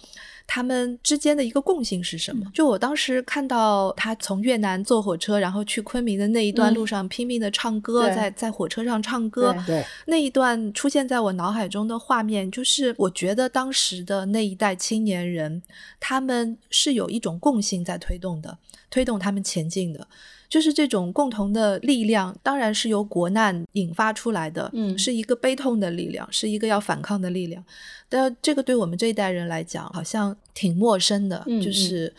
[0.46, 2.46] 他们之间的一个共性是什么？
[2.54, 15.62] 就我当时看到他从越南坐火车，然后去昆明的那一段路上拼命的唱歌，在在火车上唱歌，对那一段出现在我脑海中的画面，就是我觉得当时的那一代青年人，
[16.00, 18.58] 他们是有一种共性在推动的，
[18.90, 20.08] 推动他们前进的。
[20.54, 27.66] 就是这种共同的力量，当然是由国难引发出来的，嗯，是一个悲痛的力量，是一个要反抗的力量。
[28.08, 32.14] 但这个对我们这一代人来讲，好像挺陌生的，就是，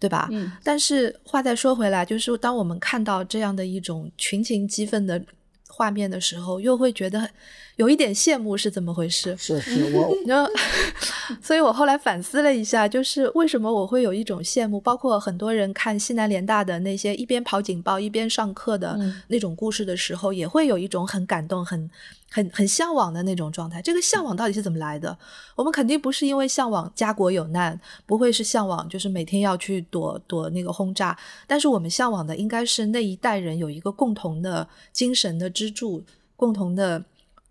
[0.00, 0.28] 对吧？
[0.32, 0.50] 嗯。
[0.64, 5.22] 但是话再说回来，就是当我们看到这样的一种群情激愤的。
[5.68, 7.28] 画面的时候，又会觉得
[7.76, 9.36] 有一点羡慕，是怎么回事？
[9.36, 10.50] 是是，我 然后，
[11.42, 14.80] 所以我后来反思了一下，就是为什么我会有一种羡慕？
[14.80, 18.98] 包括很多人看西南联大的那些一边跑警报一边上课的
[19.28, 21.90] 那种故事的时候，也会有一种很感动、很
[22.30, 23.82] 很很向往的那种状态。
[23.82, 25.14] 这个向往到底是怎么来的？
[25.54, 31.14] 我们肯定不是因为向往家国有难，不会是向往就是每天要去躲躲那个轰炸，
[31.46, 35.66] 但是我们向往的应该是那一代人有一个共同的精神的支。
[35.66, 36.00] 支柱
[36.36, 37.02] 共同的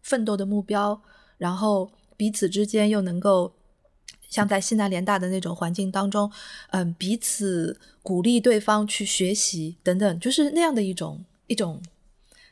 [0.06, 1.02] 奋斗的目标，
[1.40, 3.52] 然后彼此之间又能够
[4.30, 6.32] 像在西南联大的那种环境当中，
[6.70, 11.82] 嗯，彼此鼓励对方去学习等等，就是那样的一种一种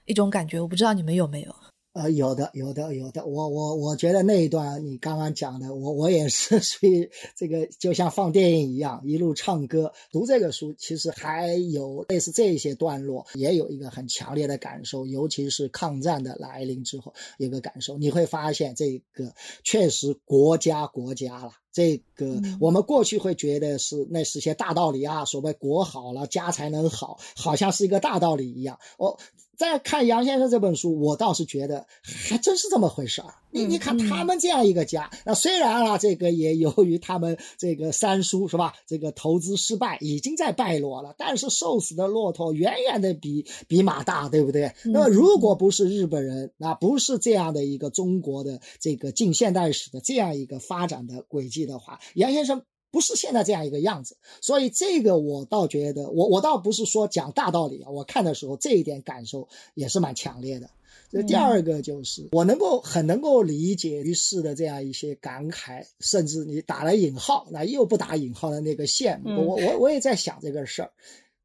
[0.05, 0.59] 一种感觉。
[0.59, 1.55] 我不知道你们有没有。
[1.93, 3.23] 呃，有的，有的，有的。
[3.23, 9.93] 我我我觉得那一段你刚刚讲的，我我也是 属于这个，就像放电影一样，一路唱歌。
[10.11, 19.31] 读这个书，其实还有类似这些段落，也有一个很强烈的感受，尤其是抗战的来临之后，有个感受，你会发现这个
[19.63, 21.51] 确实国家国家了。
[21.73, 28.79] 这个我们过去会觉得是那是些大道理啊，所谓国好了，家才能好，好像是一个大道理一样。
[28.97, 29.19] 我。
[29.55, 33.35] 再看杨先生这本书，我倒是觉得还真是这么回事儿。
[33.53, 44.73] 你你看他们这样一个家，那虽然啊，这个也由于他们这个三叔是吧，这个投资失败，已经在败落了，但是瘦死的骆驼远远的比比马大，对不对？
[44.83, 52.63] 那么如果不是日本人，那不是这样的一个中国的这个近现代史的这样一个发展的轨迹的话，杨先生。
[52.91, 60.69] 不是现在这样一个样子，所以这个我倒觉得，我我倒不是说讲大道理啊，我看的时候这一点感受也是蛮强烈的。
[61.13, 70.91] 这第二个就是我能够很能够理解于适的这样一些感慨，甚至你打了引号，那又不打引号的那个羡慕，我我我也在想这个事儿，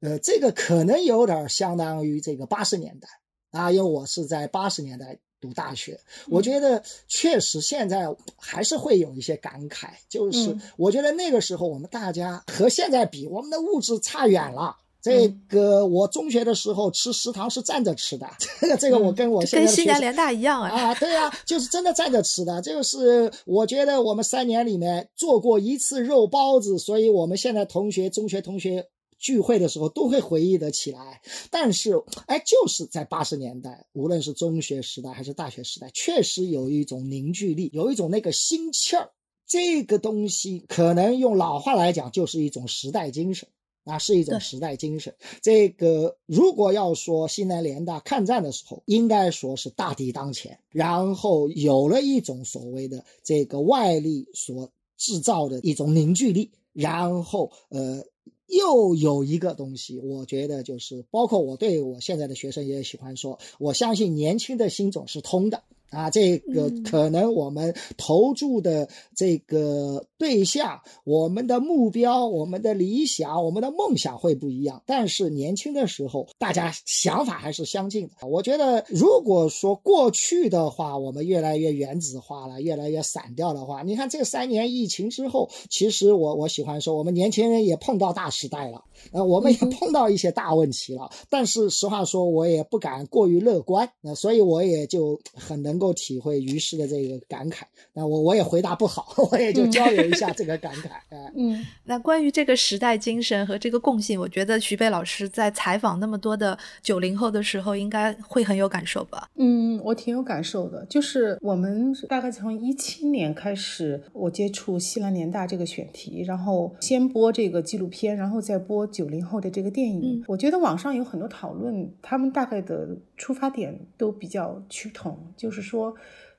[0.01, 3.09] 呃，这个可能有点相当于这个八十年代
[3.51, 5.19] 啊，因为我是在八十年代。
[5.41, 14.77] 读大学，我觉得确实现在还是会有一些感慨，就是我觉得那个时候我们大家和现在比，我们的物质差远了。
[15.09, 18.29] 这个我中学的时候吃食堂是站着吃的，
[18.61, 22.61] 这 个这个我跟我现在跟西南联大一样啊啊，对啊，就是真的站着吃的。
[22.63, 28.87] 这个是我觉得我们三年里面做过一次肉包子，所以我们现在同学中学同学。
[29.21, 39.11] 聚会的时候都会回忆得起来，但是，哎，就是在八十年代，无论是中学时代还是大学时代，确实有一种凝聚力，有一种那个心气儿。
[39.45, 43.49] 这个东西可能用老话来讲，就是一种时代精神
[43.89, 45.15] 啊，是一种时代精神。
[45.43, 58.05] 这个如果要说西南联大抗战的时候，应该说是大敌当前，然后有了一种所谓的这个外力所制造的一种凝聚力，然后呃。
[58.51, 65.65] 又有一个东西，我觉得就是，包括我对我现在的学生也喜欢说，我相信年轻的心总是通的。
[65.91, 68.87] 啊，这个可能我们投注的
[69.17, 78.27] 这个对象、我们的目标、我们的理想、我们的梦想会不一样，但是年轻的时候大家想法还是相近的。
[78.29, 91.11] 我觉得，如果说过去的话，我们越来越原子化了，越来越散掉的话，你看这三年疫情之后，其实我我喜欢说，我们年轻人也碰到大时代了，呃，我们也碰到一些大问题了。
[91.31, 95.78] 但是实话说，我也不敢过于乐观，那所以我也就很能。
[95.79, 97.63] 能够体会于适的这个感慨，
[97.93, 100.91] 那我我也回答不好， 我也就交流一下这个感慨。
[101.37, 109.29] 嗯，那关于这个时代精神和这个共性，我觉得徐贝老师在采访那么多的九零后的时候，应该会很有感受吧？
[109.37, 110.85] 嗯，我挺有感受的。
[110.87, 120.25] 就是我们大概从一七年开始，我接触西南联大这个选题，然后先播这个纪录片，然后再播九零后的这个电影。
[120.27, 125.68] 我觉得网上有很多讨论，他们大概的出发点都比较趋同，就是。
[125.69, 125.95] 说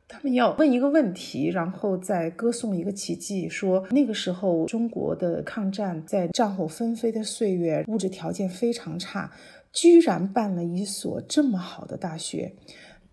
[0.07, 3.47] 他们要问一个问题，然后再歌颂一个奇迹。
[3.47, 9.31] 说那个时候中国的抗战在战火纷飞的岁月，物质条件非常差，
[9.71, 12.51] 居然办了一所这么好的大学。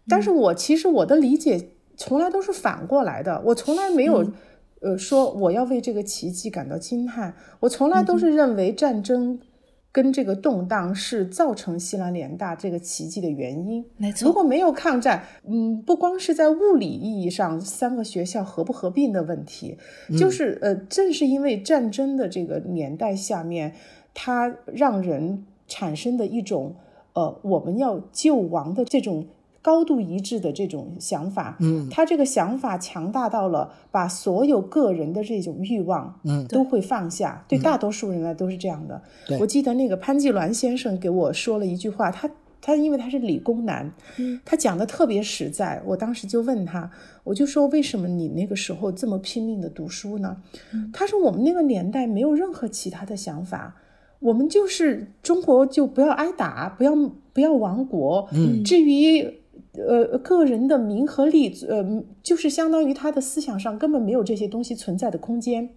[0.09, 4.33] 但是我其实我的理解从来都是反过来的，我从来没有
[4.81, 9.39] 呃说我要为这个奇迹感到惊叹，我从来都是认为战争。
[9.97, 13.83] 跟这个动荡是造成西南联大这个奇迹的原因。
[13.97, 19.79] 没错，如果没有抗战，嗯，不光是在物理意义上三个学校合不合并的问题，
[20.19, 23.73] 就是呃，正是因为战争的这个年代下面，
[24.13, 26.75] 它让人产生的一种
[27.15, 29.27] 呃，我们要救亡的这种。
[29.67, 37.45] 高度一致的这种想法，嗯，他这个想法强大到了，把所有个人的这种欲望，嗯，都会放下。
[37.49, 39.03] 对大多数人来都是这样的。
[39.41, 42.31] 我记得那个潘季鸾先生给我说了一句话，他
[42.63, 43.91] 他因为他是理工男，
[44.45, 45.83] 他讲的特别实在。
[45.85, 46.89] 我当时就问他，
[47.25, 50.37] 我就说为什么你那个时候这么拼命的读书呢？
[50.93, 53.75] 他说我们那个年代没有任何其他的想法，
[54.21, 56.93] 我们就是中国就不要挨打，不要
[57.33, 58.29] 不要亡国。
[58.33, 59.41] 嗯，至于。
[59.77, 65.71] 呃，个人的名和利，呃，就是相当于他的思想上根本没有这些东西存在的空间。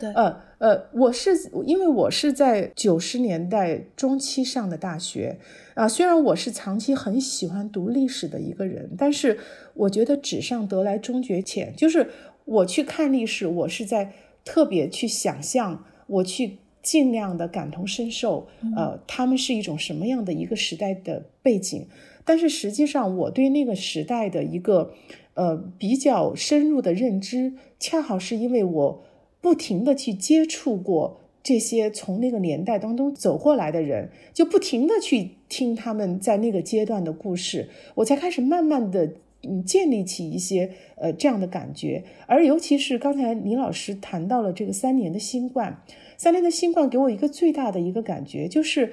[0.00, 1.30] 对，呃呃，我是
[1.66, 5.40] 因为我是在九十年代中期上的大学
[5.74, 9.38] 啊，虽然我是长期很喜欢读历史的一个人，但是
[9.74, 12.08] 我觉得纸上得来终觉浅，就是
[12.44, 14.12] 我去看历史，我是在
[14.44, 21.86] 特别去想象，我去尽量的感同身受，呃，他们是一种什么样的一个时代的背景。
[22.28, 24.92] 但是实际上，我对那个时代的一个，
[25.32, 29.02] 呃，比较深入的认知，恰好是因为我
[29.40, 39.10] 不停的去接触过这些从那个年代当中走过来的人，就不停的去听他们在那个阶段的故事，我才开始慢慢的
[39.44, 42.04] 嗯建立起一些呃这样的感觉。
[42.26, 45.82] 而尤其是刚才李老师谈到了这个三年的新冠，
[46.18, 48.92] 三年的新冠给我一个最大的一个感觉就是。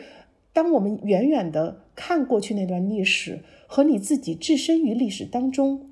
[0.56, 5.90] 当我们远远的看过去那段历史，和你自己置身于历史当中，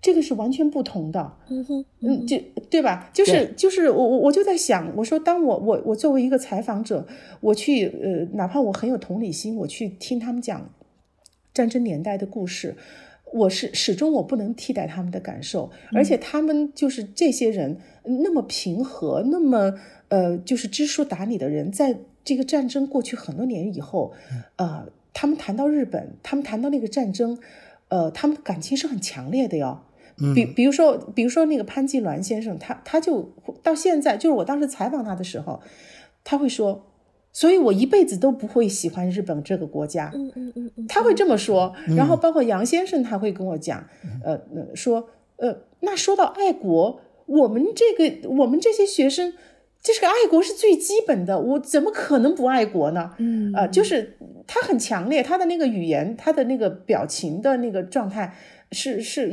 [0.00, 1.36] 这个是完全不同的。
[1.50, 2.38] 嗯哼，嗯，就
[2.70, 3.10] 对吧？
[3.12, 7.06] 就是就是我我我就在想，我说当我我我作为一个采访者，
[7.42, 10.72] 我去呃，哪怕我很有同理心，我去听他们讲
[11.52, 12.76] 战争年代的故事，
[13.34, 19.74] 我是始终我不能替代他们的感受，而且他们就是这些人那么平和，那么
[20.08, 21.98] 呃，就是知书达理的人，在。
[22.24, 24.12] 这个战争过去很多年以后，
[24.56, 27.38] 呃，他们谈到日本，他们谈到那个战争，
[27.88, 29.80] 呃，他们的感情是很强烈的哟。
[30.34, 35.60] 比比如说，比如说那个潘季銮先生，他他就到现在，就是我当时采访他的时候，
[36.22, 36.84] 他会说，
[37.32, 40.10] 所以我一辈子都不会喜欢日本这个国家。
[40.14, 41.74] 嗯嗯嗯嗯，他会这么说。
[41.96, 43.88] 然后包括杨先生，他会跟我讲，
[44.22, 44.38] 呃，
[44.74, 49.32] 说，呃，那说到爱国，我们这个我们这些学生。
[49.82, 53.12] 这是个爱国是最基本的，我怎么可能不爱国呢？
[53.18, 54.16] 嗯，呃，就是
[54.46, 58.34] 他很强烈，他的那个语言，他的那个表情的那个状态。
[58.72, 59.28] 是是，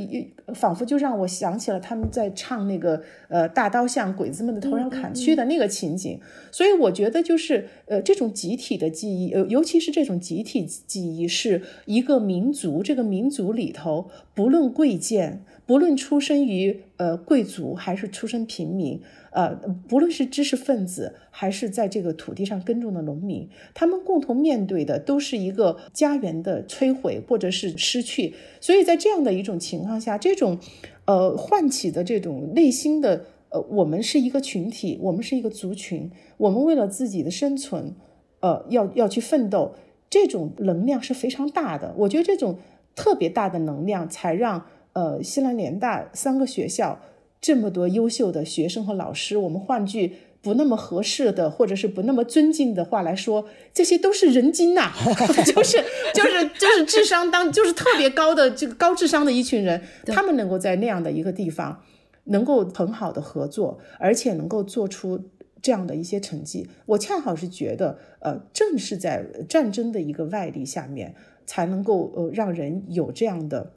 [0.56, 6.20] 仿佛就让我想起了他们在唱那个呃大刀向鬼子们的头上砍去的那个情景，
[6.52, 19.00] 所以我觉得就是呃这种集体的记忆，呃尤其是这种集体记忆，是一个民族这个民族里头，不论贵贱，不论出身于呃贵族还是出身平民。
[19.32, 19.54] 呃，
[19.88, 28.34] 不论是知识分子，还是在这个土地上耕种的农民，他们共同面对的都是一个家园的摧毁或者是失去。
[28.60, 30.58] 所以在这样的一种情况下，这种，
[31.06, 37.94] 呃，唤起的这种内心的，呃，我们是一个群体，我们是一个族群，我们为了自己的生存，
[38.40, 39.76] 呃，要要去奋斗，
[40.10, 41.94] 这种能量是非常大的。
[42.00, 42.58] 我觉得这种
[42.96, 44.66] 特别大的能量，才让
[44.98, 47.00] 呃西南联大三个学校。
[47.40, 54.92] 这么多优秀的学生和老师，我们换句不那么合适的，或者是不那么尊敬的话来说，这些都是人精呐，
[55.46, 55.78] 就是
[56.16, 61.84] 就是就是智商当就是特别高的这个高智商的一群人，他们能够在那样的一个地方，
[62.26, 65.30] 能够很好的合作，而且能够做出
[65.62, 71.14] 这样的一些成绩，我恰好是觉得，呃，正是在战争的一个外力下面，
[71.46, 73.74] 才能够呃让人有这样的。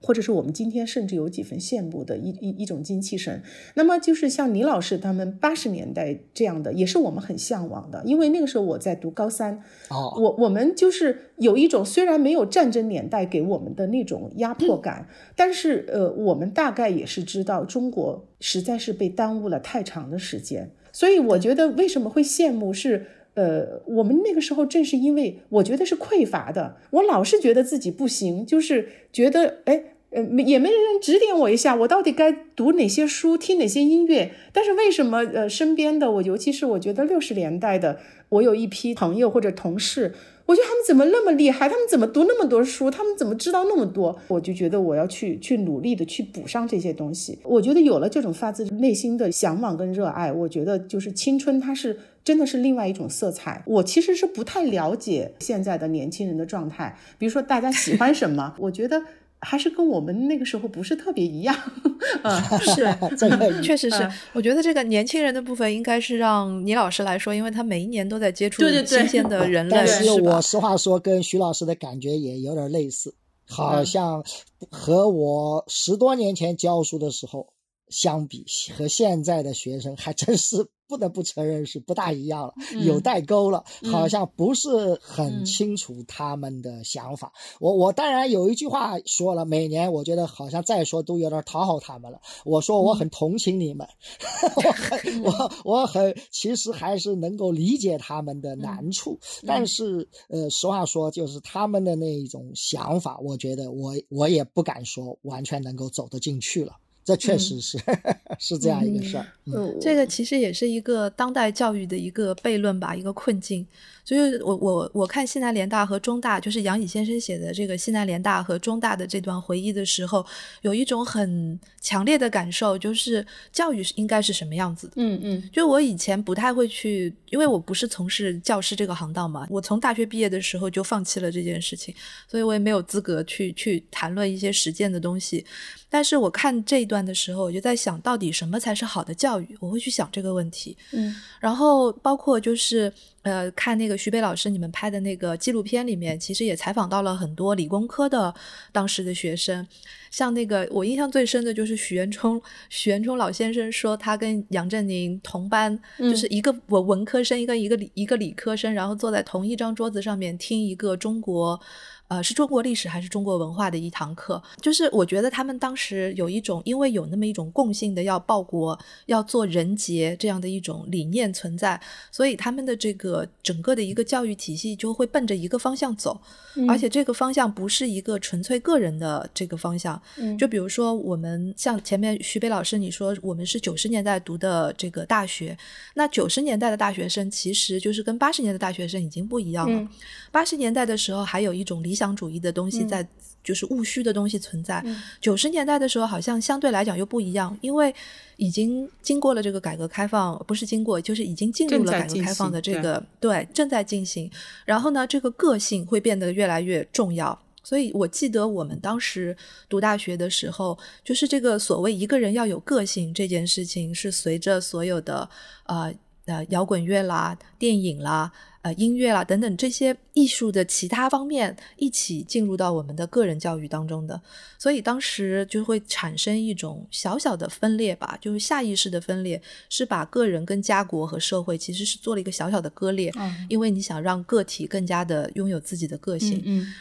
[0.00, 3.42] 或者是我们今天甚至有几分羡慕的一一一种精气神，
[3.74, 8.02] 那么就是像倪老师他们八十年代这样的，也是我们很向往的。
[8.04, 23.06] 因为那个时候我在读高三，哦，我我们就是有一种虽然没有战争年代给我们的那种压迫感，但是呃，我们大概也是知道中国实在是被耽误了太长的时间，所以我觉得为什么会羡慕是。
[23.38, 30.20] 呃，我们那个时候正是因为我觉得是匮乏的，我老是觉得自己不行，就是觉得哎，呃，
[30.52, 34.32] 也没人指点我一下，我到底该读哪些书，听哪些音乐。
[34.52, 40.14] 但是为什么呃，身边的我，尤其是我觉得六十年代的，我有一批朋友或者同事。
[40.48, 41.68] 我觉得他们怎么那么厉害？
[41.68, 42.90] 他们怎么读那么多书？
[42.90, 44.18] 他们怎么知道那么多？
[44.28, 47.38] 我就觉得我要去去努力的去补上这些东西。
[47.44, 53.62] 我觉得有了这种发自内心的向往跟热爱，我觉得就是青春，它是真的是另外一种色彩。
[53.66, 59.02] 我其实是不太了解现在的年轻人的状态，比如说大家喜欢什么， 我觉得。
[59.40, 61.56] 还是跟我们那个时候不是特别一样，
[62.22, 64.08] 嗯 是，确实是。
[64.32, 69.76] 我觉得这个年轻人的部分应该是让倪老师来说，因为他每一年都在接触新鲜的人类。
[69.76, 73.14] 但是我实话说，跟徐老师的感觉也有点类似，
[73.46, 74.24] 好像
[74.70, 77.46] 和我十多年前教书的时候
[77.90, 78.44] 相比，
[78.76, 80.68] 和现在的学生还真是。
[80.88, 83.62] 不得不承认是不大一样了，有代沟了，
[83.92, 87.30] 好像不是很清楚他们的想法。
[87.60, 92.18] 我我当然有一句话说了，每年我觉得好像再说都有点讨好他们了。
[92.42, 93.86] 我说我很同情你们，
[94.56, 106.72] 我很 我我很其实还是能够理解他们的难处，但是呃，实话说就是他们的那一种想法，我觉得我我也不敢说完全能够走得进去了。
[107.16, 107.78] 这确实是
[108.38, 109.26] 是这样一个事儿。
[109.46, 113.66] 嗯，这个其实也是一个当代教育的一个悖论吧，一个困境。
[114.08, 120.24] 所以，我我我看西南联大和中大，就是杨乙先生写的这个西南联大和中大的这段回忆的时候，
[120.62, 124.94] 有一种很强烈的感受，就是教育是应该是什么样子的。
[124.96, 131.94] 嗯嗯，就我以前不太会去，因为我不是从事教师这个行当嘛，我从大学毕业的时候就放弃了这件事情，
[132.26, 135.44] 所以我也没有资格去去谈论一些实践的东西。
[135.90, 139.54] 但是我看这一段的时候，我就在想到底什么才是好的教育？
[139.60, 140.74] 我会去想这个问题。
[140.92, 142.90] 嗯，然后包括就是。
[143.22, 148.34] 呃，看那个徐北老师你们拍的那个纪录片里面，其实也采访到了很多理工科的
[148.72, 149.66] 当时的学生，
[150.10, 161.60] 像那个我印象最深的就是许渊冲，许渊冲老先生说他跟杨振宁同班，就是一个文文科生，一个一个理一个理科生，然后坐在同一张桌子上面听一个中国。
[162.08, 164.42] 呃，是中国历史还是中国文化的一堂课？
[164.62, 171.78] 就是我觉得他们当时有一种，因为有那么一种共性的要报国、要做人杰这样的一种理念存在，
[172.10, 176.18] 所以他们的这个整个的一个教育体系就会奔着一个方向走，
[176.66, 179.97] 而且这个方向不是一个纯粹个人的这个方向。
[180.38, 185.54] 就比如说我们像前面徐北老师你说，我们是九十年代读的这个大学，
[185.92, 189.88] 那九十年代的大学生其实就是跟八十年代的大学生已经不一样了。
[190.32, 191.98] 八十年代的时候还有一种理。
[191.98, 193.04] 想主义的东西在，
[193.42, 194.84] 就是务虚的东西存在。
[195.20, 197.92] 九十年代的时候，好像相对来讲又不一样，因为
[198.36, 204.30] 已经经过了这个改革开放，不是经过，就是已经进入了改革开放的这个对正在进行。
[204.64, 207.36] 然后呢，这个个性会变得越来越重要。
[207.68, 209.36] 所以我记得我们当时
[209.68, 215.28] 读大学的时候，就是这个所谓一个人要有个性这件事情，是随着所有的
[215.66, 215.92] 呃。
[216.28, 218.30] 呃摇滚乐啦、电影啦。
[218.60, 224.20] 呃，音乐啦等等这些艺术的其他方面一起进入到我们的个人教育当中的，
[224.58, 229.40] 所以当时就会产生一种小小的分裂吧，就是下意识的分裂，
[229.70, 233.10] 是把个人跟家国和社会其实是做了一个小小的割裂，
[233.48, 236.74] 因为你想让个体更加的拥有自己的个性，嗯嗯，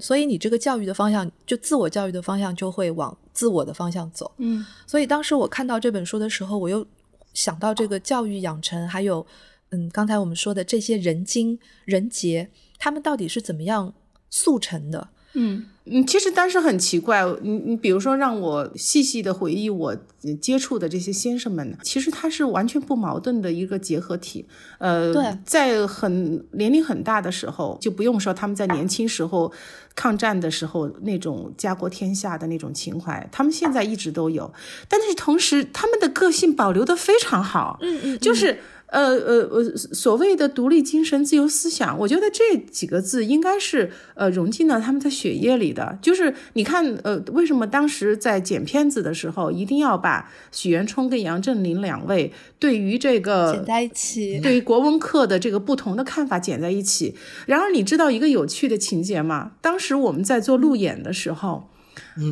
[0.00, 6.86] 所以你这个教育的方向，就自我教育的方向就会往自我的方向走，嗯，所以当时我看到这本书的时候，我又
[7.34, 9.26] 想到这个教育养成还有。
[9.70, 12.48] 嗯，刚才我们说的这些人精人杰，
[12.78, 13.92] 他们到底是怎么样
[14.30, 15.08] 速成的？
[15.34, 19.96] 嗯嗯，其实当时很奇怪，你你比如说让我细细的回忆我
[20.40, 24.44] 接触的这些先生们，其实他是完全不矛盾的一个结合体。
[24.78, 29.52] 呃，对，在很年龄很大的时候，就不用说他们在年轻时候
[29.94, 34.52] 抗战的时候那种家国天下的那种情怀，他们现在一直都有，
[34.88, 37.78] 但是同时他们的个性保留的非常好。
[37.80, 38.58] 嗯嗯，就是。
[38.88, 45.98] 呃呃呃，所谓的独立精神、自由思想，我觉得这几个字应该是呃融进了他们的血液里的。
[46.00, 57.16] 就是你看，呃，为什么当时在剪片子的时候，一定要把许渊冲跟杨振宁两位对于这个剪在一起，对于国文课的这个不同的看法剪在一起？
[57.46, 59.52] 然而，你知道一个有趣的情节吗？
[59.60, 61.68] 当时我们在做路演的时候。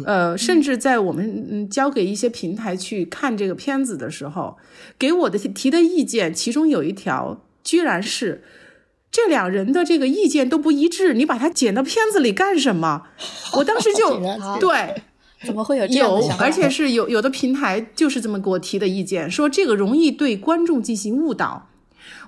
[0.07, 4.57] 呃，甚至在我们交给一些平台去看这个片子的时候，
[4.99, 8.43] 给我的提的意见，其中有一条居然是
[9.11, 13.03] 这两人的这个意见都不一致，你把它剪到片子里干什么？
[13.59, 14.18] 我当时就
[14.59, 15.03] 对，
[15.45, 21.68] 怎么会有这有，而且是有有的平台就是这么给我提的意见，说这个容易对观众进行误导。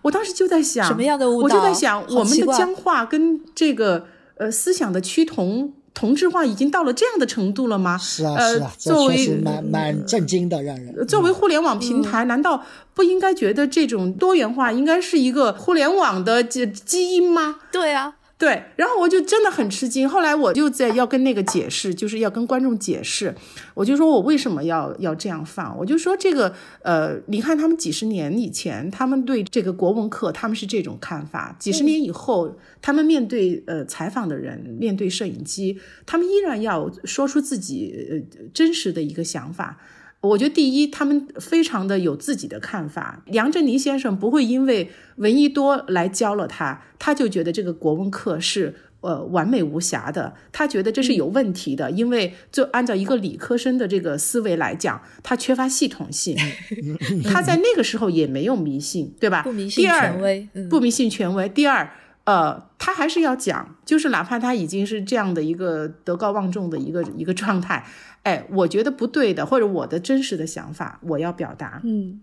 [0.03, 1.57] 我当时就在想，什么样的误导？
[1.57, 5.73] 我就在想，我们的僵化跟这个呃思想的趋同。
[5.97, 7.97] 同质化已经到了这样的程度了吗？
[7.97, 11.07] 是啊，是啊，作为蛮蛮震惊的，让人。
[11.07, 17.57] 作为互联网平台，难道不应该觉得这种多元化应该是一个互联网的基基因吗？
[17.73, 18.13] 对啊。
[18.39, 20.07] 对，然后我就真的很吃惊。
[20.07, 23.35] 后来我就在要跟那个解释，就是要跟观众解释，
[23.73, 25.75] 我就说我为什么要要这样放。
[25.79, 39.79] 我就说这个，呃，你看他们几十年以前，他们对这个国文课他们是这种看法；几十年以后，他们面对呃采访的人，面对摄影机，他们依然要说出自己呃真实的一个想法。
[40.27, 43.23] 我觉得第一，他们非常的有自己的看法。
[43.27, 50.35] 梁振宁先生不会因为闻一多来教了他，他就觉得这个国文课是呃完美无瑕的。
[50.53, 56.37] 他觉得这是有问题的，因为就按照一个理科生的这个思维来讲，他缺乏系统性。
[57.25, 59.43] 他在那个时候也没有迷信，对吧？
[59.43, 61.49] 不迷信权威，不迷信权威。
[61.49, 61.91] 第二。
[62.27, 67.87] 呃，他还是要讲，就是哪怕他已经是这样的一个德高望重的一个一个状态，
[68.25, 71.81] 哎，我觉得不对的，或者我的真实的想法，我要表达。
[71.85, 72.21] 嗯，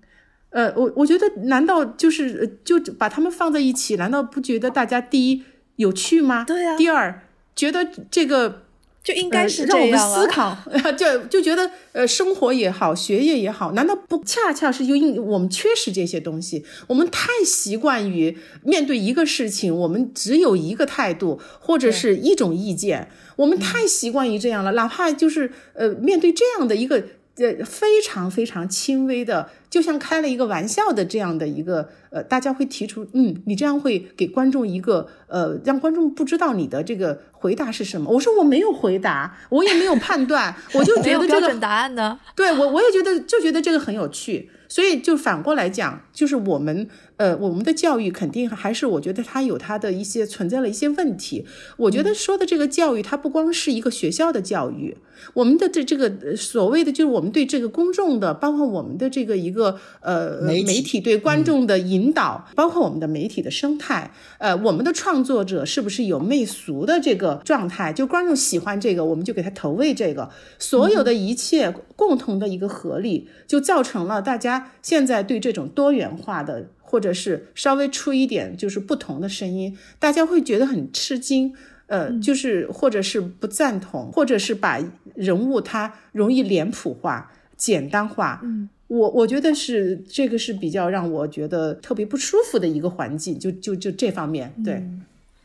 [0.51, 5.43] 呃，我我觉得，难道就是就把他们放在一起，难道不觉得大家第一
[5.77, 6.43] 有趣吗？
[6.45, 6.77] 对呀。
[6.77, 7.21] 第二，
[7.55, 8.63] 觉得这个。
[9.03, 10.57] 就应该是让我们思考，
[10.97, 16.63] 就就觉得呃，生活也好，学业也好，难道不恰恰是就因我们缺失这些东西？
[16.87, 24.71] 我们太习惯于面对一个事情，我们只有一个态度或者是一种意见，我们太习惯于这样了。
[24.71, 27.03] 哪怕就是呃，面对这样的一个
[27.37, 29.49] 呃非常非常轻微的。
[29.69, 38.11] 就像开了一个玩笑的这样的一个，呃，大家会提出，嗯，你这样会给观众一个，呃，让观众不知道你的这个回答是什么。
[38.11, 46.87] 我说我没有回答，我也没有判断，我就觉得这个答案呢，对我我也觉得就觉得这个很有趣，所以就反过来讲，就是我们。
[47.23, 51.45] 呃，我们的教育肯定还是，我觉得它有它的一些存在了一些问题。
[51.77, 54.97] 我觉得说的这个教育，它不光是一个学校的教育，
[55.33, 67.93] 我们的这这个所谓的就是我们对这个公众的，包括我们的这个一个呃媒体对观众的引导，包括我们的媒体的生态，呃，我们的创作者是不是有媚俗的这个状态？
[67.93, 76.67] 就观众喜欢这个，我们就给他投喂这个，所有的一切共同的一个合力，就造成了大家现在对这种多元化的。
[76.93, 81.51] 或者是稍微出一点就是不同的声音，大家会觉得很吃惊，
[81.87, 84.79] 呃，就是或者是不赞同，或者是把
[85.15, 88.41] 人物他容易脸谱化、简单化。
[88.43, 94.53] 嗯，我我觉得是这个是比较让我觉得特别不舒服的一个环境，就就就这方面。
[94.63, 94.75] 对，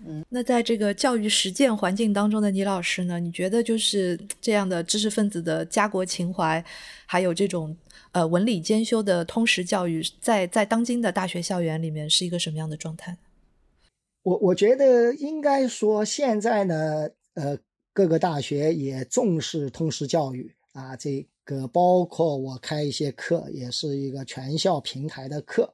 [0.07, 6.63] 嗯，那在这个教育实践环境当中的倪老师呢，你觉得就是这样的知识分子的家国情怀，
[7.07, 7.75] 还有这种。
[8.13, 13.17] 呃，文理兼修的通识教育，在在当今的大学校园里面是一个什么样的状态？
[14.23, 17.59] 我我觉得应该说，现在呢，呃，
[17.93, 25.73] 各个大学也重视通识教育啊，这个包括我开一些课，也是一个全校平台的课，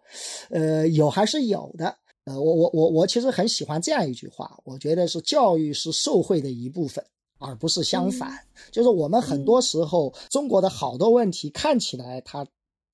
[0.51, 1.97] 呃，有还是有的。
[2.25, 7.05] 呃，我我我我其实很喜欢这样一句话，我觉得是教育是社会的一部分，
[7.45, 8.39] 而不是相反。
[8.73, 12.47] 就是我们很多时候中国的好多问题看起来它。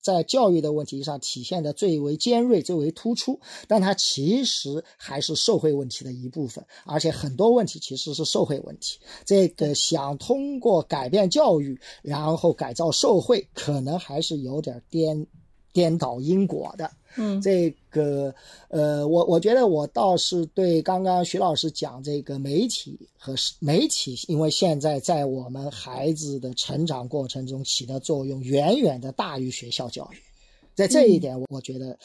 [0.03, 8.97] 在教育的问题上体现的最为尖锐、最为突出，但它其实还是社会问题的一部分，而且很多问题其实是社会问题。
[9.23, 15.27] 这个想通过改变教育，然后改造社会，可能还是有点颠
[15.71, 16.89] 颠倒因果的。
[17.17, 18.33] 嗯，这个
[18.69, 30.17] 呃，我我觉得我倒是对刚刚徐老师讲这个媒体和媒体，因为现在在我们孩子的成长过程中起的作用远远的大于学校教育。
[30.81, 31.95] 在这一点，我觉得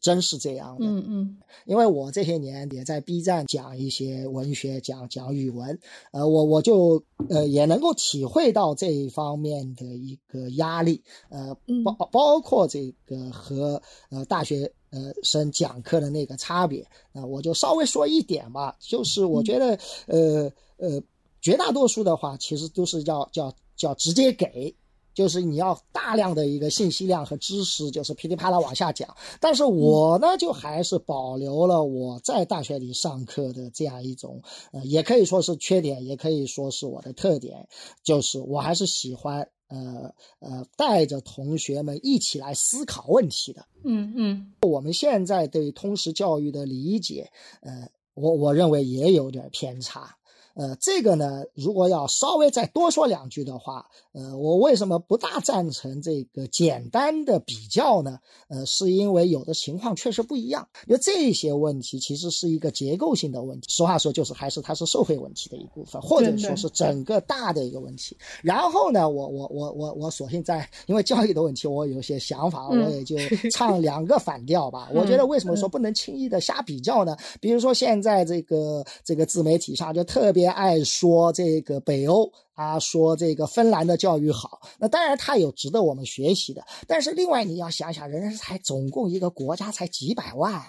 [0.00, 0.86] 真是这样的。
[0.86, 5.78] 嗯嗯，因为我这些年也在 B 站讲一些文学，讲讲语文，
[6.12, 11.54] 呃，我我就呃也能够体会到这一方面的一个压力，呃，
[11.84, 16.86] 包包括这个和呃大学呃生讲课的那个差别。
[17.12, 21.02] 那我就稍微说一点吧，就是我觉得呃呃
[21.42, 24.74] 绝大多数的话，其实都是叫叫叫直接给。
[25.14, 29.14] 就是你要大量的一个信息量和知识，就是噼里啪啦往下讲。
[29.40, 34.42] 但是我呢，就还是保留了我在大学里上课的这样一种，
[34.72, 37.68] 呃，也可以说是缺点，也可以说是我的特点，
[38.02, 43.64] 就是我还是喜欢，呃呃，带着同学们一起来思考问题的。
[43.84, 50.16] 嗯嗯，我们现在对通识教育的理解，呃，我我认为也有点偏差。
[50.54, 58.18] 呃，这个呢，如果要稍微再多说两句的话，呃，我为什么不大赞成这个简单的比较呢？
[58.48, 63.68] 呃，是因为有的情况确实不一样，因为这些问题其实是一个结构性的问题。
[63.70, 68.14] 实话说，就是还是它是社会问题的一部分，或者说是整个大的一个问题。
[68.42, 73.16] 然后呢，我我我我我索性在因为教育的问题，我有些想法，我也就
[73.50, 74.90] 唱两个反调吧。
[74.92, 77.16] 我觉得为什么说不能轻易的瞎比较呢？
[77.40, 80.41] 比如说现在这个这个自媒体上就特别。
[80.42, 86.64] 别爱说这个北欧啊，说这个芬兰的教育好，那当然它有值得我们学习的。
[86.88, 90.60] 但是另外你要想想，人才总共一个国家才几百万，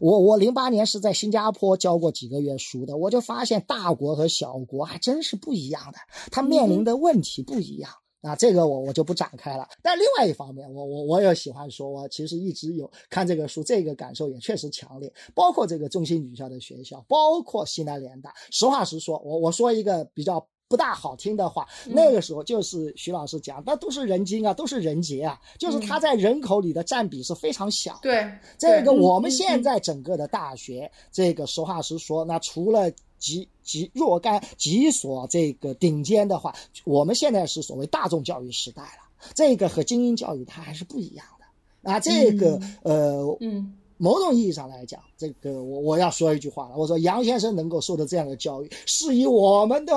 [0.00, 5.98] 我我零八年是在新加坡教过几个月书的，我就发现大国和小国还真是不一样的，
[6.30, 7.90] 它面临的问题不一样。
[8.22, 9.68] 啊，这个我我就不展开了。
[9.82, 15.12] 但另外一方面，我我我也喜欢说，我其实一直有看这个书，这个感受也确实强烈。
[15.34, 18.34] 包括这个中心女校的学校，包括西南联大。
[18.50, 27.98] 实话实说，我我说一个比较不大好听的话，那个时候就是徐老师讲，那都是人精啊，都是人杰啊，就是他在人口里的占比是非常小。
[28.02, 32.90] 对，这个我们现在整个的大学，这个实话实说，那除了。
[33.18, 36.54] 几几若干几所这个顶尖的话，
[36.84, 39.28] 我们现在是所谓大众教育时代了。
[39.34, 41.90] 这个和精英教育它还是不一样的。
[41.90, 49.92] 啊，这个呃，嗯，某种意义上来讲，这个我我要说一句话了，我说杨先生能够受到这样的教育，是以我们的。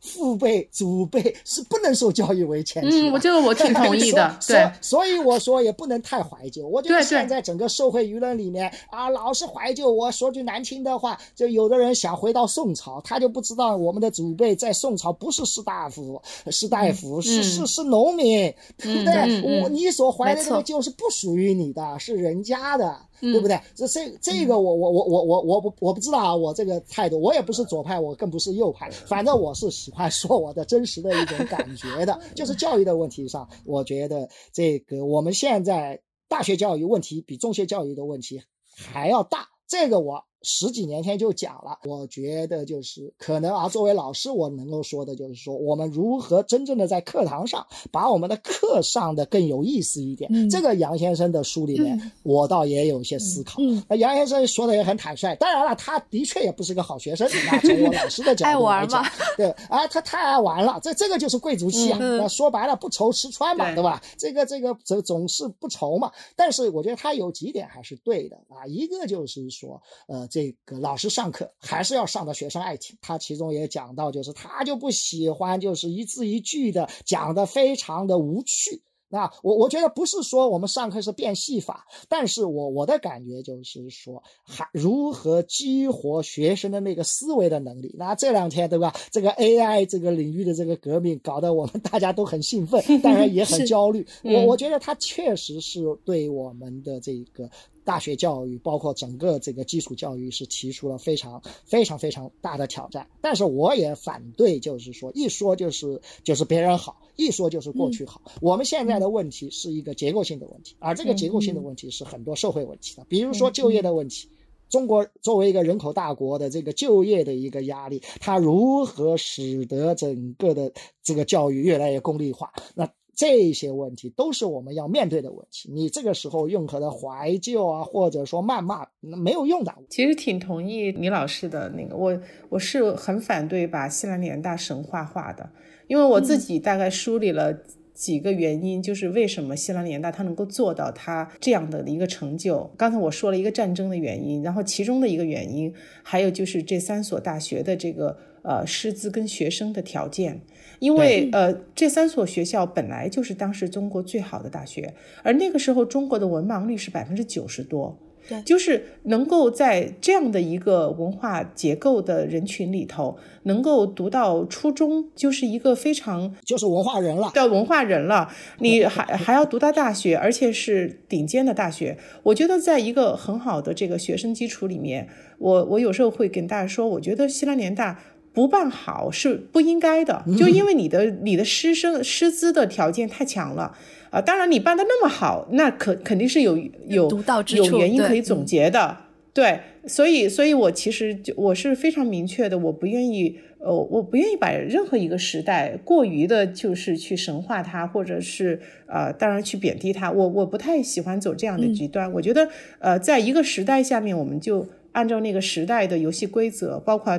[0.00, 3.18] 父辈、祖辈是不能受教育为前提的。
[3.18, 4.36] 嗯，这个我挺同意的。
[4.46, 6.66] 对，所以我说也不能太怀旧。
[6.66, 9.90] 我觉得现在整个社会舆论里面啊，老是怀旧。
[9.90, 16.20] 我说句难听的话，就有的人想回到宋朝，他就不知道我们的祖辈在宋朝不是士大夫，
[16.50, 19.62] 士大夫是是是农民，对不对？
[19.62, 22.96] 我你所怀的这个旧是不属于你的，是人家的。
[23.20, 23.60] 对不对？
[23.74, 38.42] 这这这个我我我我我我不我不知道啊，我这个态度，我也不是左派，我更不是右派，反正我是喜欢说我的真实的一种感觉的，就是教育的问题上，我觉得这个我们现在大学教育问题比中学教育的问题
[38.74, 40.24] 还要大，这个我。
[40.42, 50.48] 十几年前就讲了，我觉得就是可能啊，作为老师，我能够说的就是说，我们如何真正的在课堂上把我们的课上的更有意思一点。
[50.48, 53.60] 这个杨先生的书里面，我倒也有一些思考。
[53.86, 57.28] 那杨先生说的也很坦率，当然了，他的确也不是个好学生。
[57.52, 59.04] 那从我老师的角度来讲，
[59.36, 61.98] 对啊，他太爱玩了，这这个就是贵族气啊。
[61.98, 64.02] 那说白了，不愁吃穿嘛，对吧？
[64.16, 66.10] 这个这个总总是不愁嘛。
[66.34, 69.78] 但是我觉得他有几点还是对的啊，一个就是说，
[70.08, 70.26] 呃。
[70.30, 78.82] 这个老师上课还是要上的学生爱听，他其中也讲到，就是他就不喜欢，就是一字一句的讲的非常的无趣。
[79.12, 87.92] 那我我觉得不是说我们上课是变戏法，但是我我的感觉就是说，还如何激活学生的那个思维的能力。
[87.98, 94.06] 那这两天对吧，这个 AI 这个领域的这个革命搞得我们大家都很兴奋，当然也很焦虑。
[94.22, 97.50] 我我觉得它确实是对我们的这个
[97.84, 103.06] 大学教育，包括整个这个基础教育，是提出了非常非常非常大的挑战。
[103.20, 108.20] 但是我也反对，就是说一说就是就是别人好，一说就是过去好。
[108.40, 114.28] 我们现在的问题是一个结构性的问题，而这个结构性的问题是很多社会问题的，比如说就业的问题。
[114.68, 120.72] 中国作为一个人口大国的这个就业的一个压力，它如何使得整个的
[121.02, 122.52] 这个教育越来越功利化？
[122.76, 125.70] 那这些问题都是我们要面对的问题。
[125.72, 129.74] 你这个时候用可的怀旧啊，或者说谩骂，那没有用的。
[129.88, 135.50] 其实挺同意李老师的那个，我我是很反对把西南联大神话化的，
[135.86, 137.52] 因为我自己大概梳理了
[137.92, 142.70] 几个原因，就是为什么西南联大它能够做到它这样的一个成就。
[142.78, 150.40] 刚才我说了一个战争的原因，然后其中的一个原因，还有就是这三所大学的这个呃师资跟学生的条件。
[150.78, 168.32] 因为呃，这三所学校本来就是当时中国最好的大学，而那个时候中国的文盲率是百分之九十多，对，就是能够在这样的一个文化结构的人群里头，能够读到初中，就是一个非常就是文化人了，叫文化人了。
[168.60, 171.98] 你还还要读到大学，而且是顶尖的大学。
[172.22, 178.00] 我觉得在一个很好的这个学生基础里面，我我有时候会跟大家说，我觉得西南联大。
[178.32, 183.76] 不办好是不应该的，就因为你的你的师生师资的条件太强了
[184.10, 184.20] 啊！
[184.20, 186.56] 当然你办的那么好，那肯肯定是有
[186.86, 187.10] 有
[187.54, 188.96] 有原因可以总结的，
[189.34, 189.60] 对。
[189.86, 200.10] 所以，所以我其实就我是非常明确的，我不愿意呃，我不愿意把任何一个时代过于的就是去神化它，或者是呃，当然去贬低它。
[200.12, 202.12] 我我不太喜欢走这样的极端。
[202.12, 202.46] 我觉得
[202.78, 204.66] 呃，在一个时代下面，我们就。
[204.92, 207.18] 按照那个时代的游戏规则，包括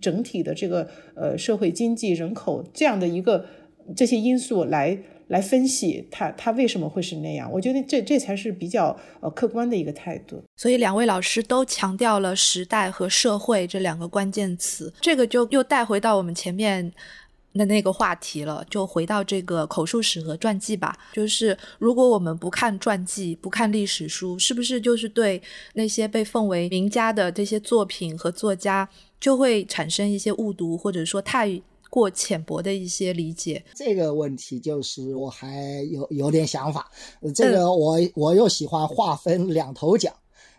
[0.00, 3.44] 整体的这个呃社会经济、人口这样的一个
[3.96, 4.98] 这些因素来
[5.28, 7.50] 来分析它它为什么会是那样？
[7.52, 10.42] 我觉得这这才是比较呃客观的一个态度。
[10.56, 16.92] 所以两位老师都强调了时代和社会这两个关键词，这个就又带回到我们前面。
[17.52, 20.96] 的那个话题了，就回到这个口述史和传记吧。
[21.12, 25.42] 就是如果我们不看传记，不看历史书，是不是就是对
[25.74, 28.88] 那些被奉为名家的这些作品和作家，
[29.18, 33.64] 就会产生一些误读，或者说太过浅薄的一些理解？
[33.74, 36.88] 这个问题就是我还有有点想法。
[37.34, 40.14] 这个我我又喜欢划分两头讲，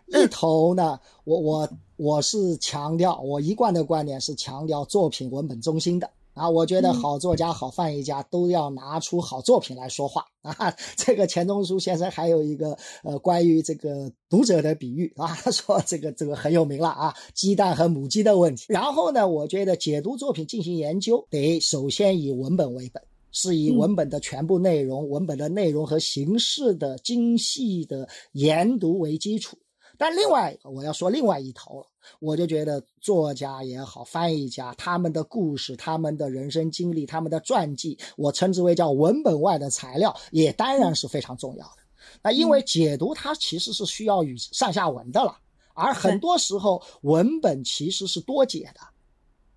[0.08, 6.10] 一头呢，我我我是强调，我一贯的观点是强调作品文本中心的。
[6.34, 10.74] 啊，我觉得好作家、好翻译家都要拿出好作品来说话啊。
[10.96, 18.64] 这个钱钟书先生还有一个呃关于这个读者的比喻啊，他 说这个这个很有名了啊，鸡蛋和母鸡的问题。
[18.68, 29.58] 然后呢，我觉得解读作品进行研究，得首先以文本为本，是以文本的全部内容、文本的内容和形式的精细的研读为基础。
[29.98, 31.86] 但另外，我要说另外一头了。
[32.18, 41.82] 我就觉得作家也好，翻译家他们的故事、他们的人生经历、他们的传记，我称之为叫文本外的材料，也当然是非常重要的。
[42.20, 45.36] 那因为解读它其实是需要与上下文的了，
[45.74, 48.80] 而很多时候文本其实是多解的。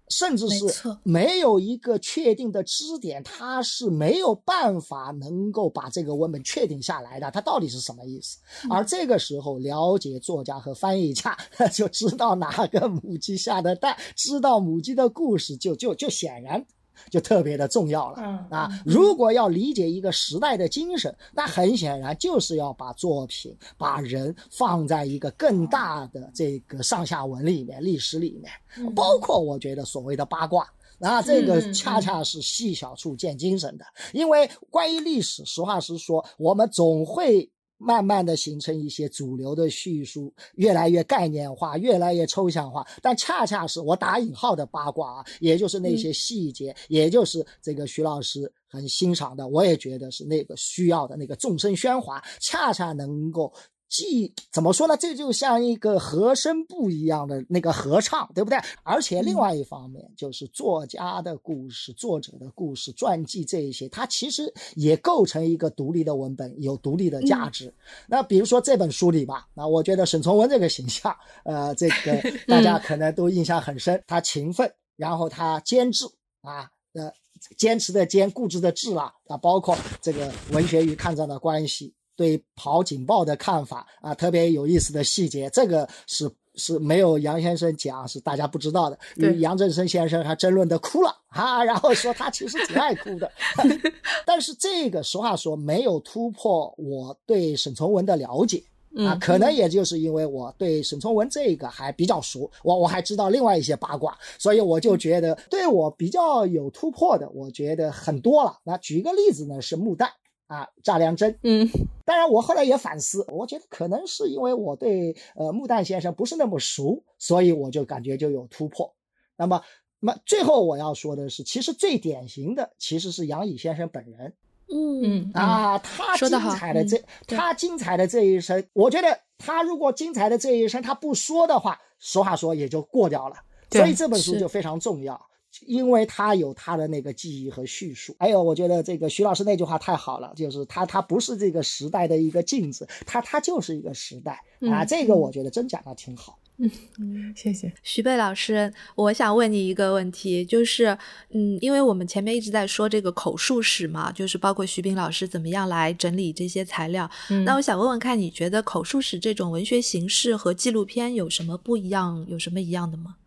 [0.10, 0.66] 甚至是
[1.04, 8.38] 没有一个确定的支点，他是没有办法能够把这个文本确定下来的，它到底是什么意思？
[8.70, 11.38] 而这个时候，了解作家和翻译家
[11.74, 16.66] 就知道哪个母鸡下的蛋，知道母鸡的故事，就就就显然。
[17.10, 18.70] 就特别的重要了啊！
[18.86, 30.68] 如果要理解一个时代的精神，那很显然就是要把作品、把人放在一个更大的这个上下文里面、历史里面，包括我觉得所谓的八卦，
[30.98, 33.86] 那这个恰恰是细小处见精神的。
[34.14, 37.50] 因为关于历史，实话实说，我们总会。
[37.78, 42.86] 慢慢的形成一些主流的叙述，越来越概念化，越来越抽象化。
[43.02, 53.54] 但恰恰是我打引号的八卦啊，也就是那些细节，也就是这个徐老师很欣赏的，我也觉得是那个需要的那个众生喧哗，恰恰能够。
[53.96, 54.98] 既怎么说呢？
[54.98, 58.60] 这就像一个和声部一样的那个合唱，对不对？
[58.84, 67.74] 而且另外一方面，就是作家的故事、作者的故事、传记这一些，它其实也构成一个独立的文本，有独立的价值。
[68.06, 71.16] 那比如说这本书里吧，那我觉得沈从文这个形象，
[71.46, 74.04] 呃，这个 大家可能都印象很深。
[74.06, 76.04] 他勤奋，然后他坚持
[76.42, 77.10] 啊，呃，
[77.56, 81.94] 坚持的坚，固执的志啦，啊，包括这个文学与抗战的关系。
[82.16, 88.98] 对跑警报的看法啊，特别有意思的细节，这个是是没有杨先生讲，是大家不知道的。
[89.16, 93.30] 与杨振声先生还争论的哭了啊，然后说他其实挺爱哭的。
[94.26, 98.64] 但是这个实话说，没有突破我对沈从文的了解
[98.98, 108.58] 啊，可能也就是因为我对沈从文这个还比较熟，我我还知道另外一些八卦，所以我就觉得对我比较有突破的，我觉得很多了。
[108.64, 110.08] 那举一个例子呢，是穆旦
[110.48, 111.38] 啊，炸良针。
[111.44, 111.70] 嗯，
[112.06, 118.94] 当然我后来也反思，我觉得可能是因为我对呃穆旦先生不是那么熟，所以我就感觉就有突破。
[119.38, 119.62] 那么，
[120.00, 124.34] 那么最后我要说的是，其实最典型的其实是杨乙先生本人。
[124.68, 133.36] 嗯啊，他精彩的这，他精彩的这一生，我觉得他如果精彩的这一生他不说的话，实话说也就过掉了。
[133.72, 135.20] 所以这本书就非常重要，
[135.66, 138.16] 因为他有他的那个记忆和叙述。
[138.20, 144.42] 还有，我觉得这个徐老师那句话太好了，就是他他不是这个时代的一个镜子，他他就是一个时代
[144.72, 144.84] 啊。
[144.84, 146.38] 这个我觉得真讲的挺好。
[146.58, 148.74] 嗯，谢谢徐贝老师。
[148.96, 150.98] 我想问你一个问题，就是，
[151.32, 157.10] 嗯，因为我们前面一直在说这个口述史嘛，就是包括徐斌老师怎么样来整理这些材料。
[157.44, 162.26] 那我想问问看，你觉得口述史这种文学形式和纪录片有什么不一样？
[162.30, 163.18] 有什么一样的吗？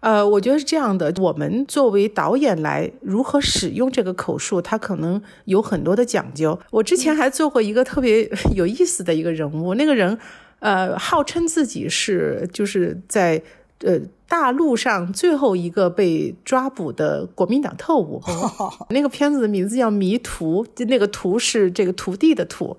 [0.00, 1.12] 呃，我觉得是这样的。
[1.18, 6.58] 我们作为导演来如何使用这个口述，它可能有很多的讲究。
[6.70, 10.18] 我之前还做过一个特别有意思的一个人物，那个人。
[10.60, 13.42] 呃，号称自己是就是在
[13.84, 18.22] 呃大陆上最后一个被抓捕的国民党特务。
[18.90, 22.76] 那个片子的名字叫《迷途》，那个“途”是这个徒弟的“徒”。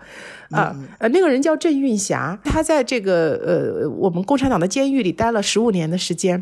[0.52, 6.42] 啊，呃，那个人叫郑运霞，他在这个呃我们共产党的监狱里待了十五年的时间，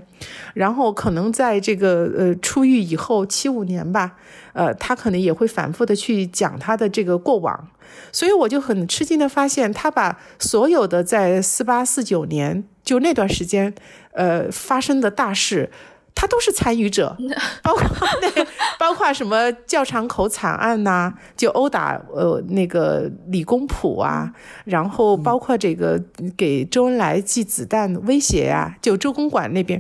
[0.53, 4.16] 然后可能在这个呃出狱以后七五年吧，
[4.53, 7.68] 呃，他可能也会反复的去讲他的这个过往。
[8.12, 13.72] 所以我就很吃惊的发现，他把所有的在四八四九年就那段时间，
[14.14, 15.70] 呃发生的大事，
[16.16, 17.16] 他都是参与者，
[17.62, 17.84] 包括
[18.20, 18.48] 那
[18.80, 24.34] 包括什么教场口惨案呐，就殴打呃那个李公朴啊，
[24.66, 26.02] 然后包括这个
[26.36, 29.80] 给周恩来寄子弹威胁啊，就周公馆那边，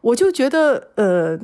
[0.00, 1.36] 我就觉得呃，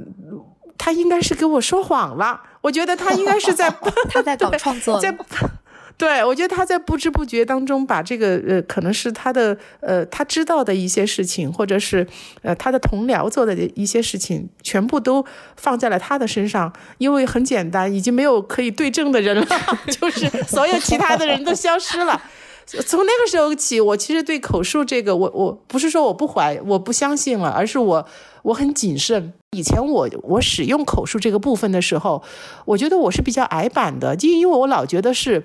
[0.78, 3.68] 他应该是给我说谎了，我觉得他应该是在
[4.08, 5.12] 他在搞创作， 在。
[5.98, 12.06] 对，我觉得他在不知不觉当中把这个呃，可能是他的呃，他知道的一些事情，或者是
[12.42, 15.24] 呃，他的同僚做的一些事情，全部都
[15.56, 16.70] 放在了他的身上。
[16.98, 19.46] 因为很简单，已经没有可以对证的人了，
[19.88, 22.20] 就是所有其他的人都消失了。
[22.66, 28.06] 从那个时候起，我其实对口述这个，我我不是说我不怀，我不相信了，而是我
[28.42, 29.32] 我很谨慎。
[29.56, 32.22] 以前我我使用口述这个部分的时候，
[32.66, 35.42] 我觉得我是比较矮板的，就因为我老觉得是。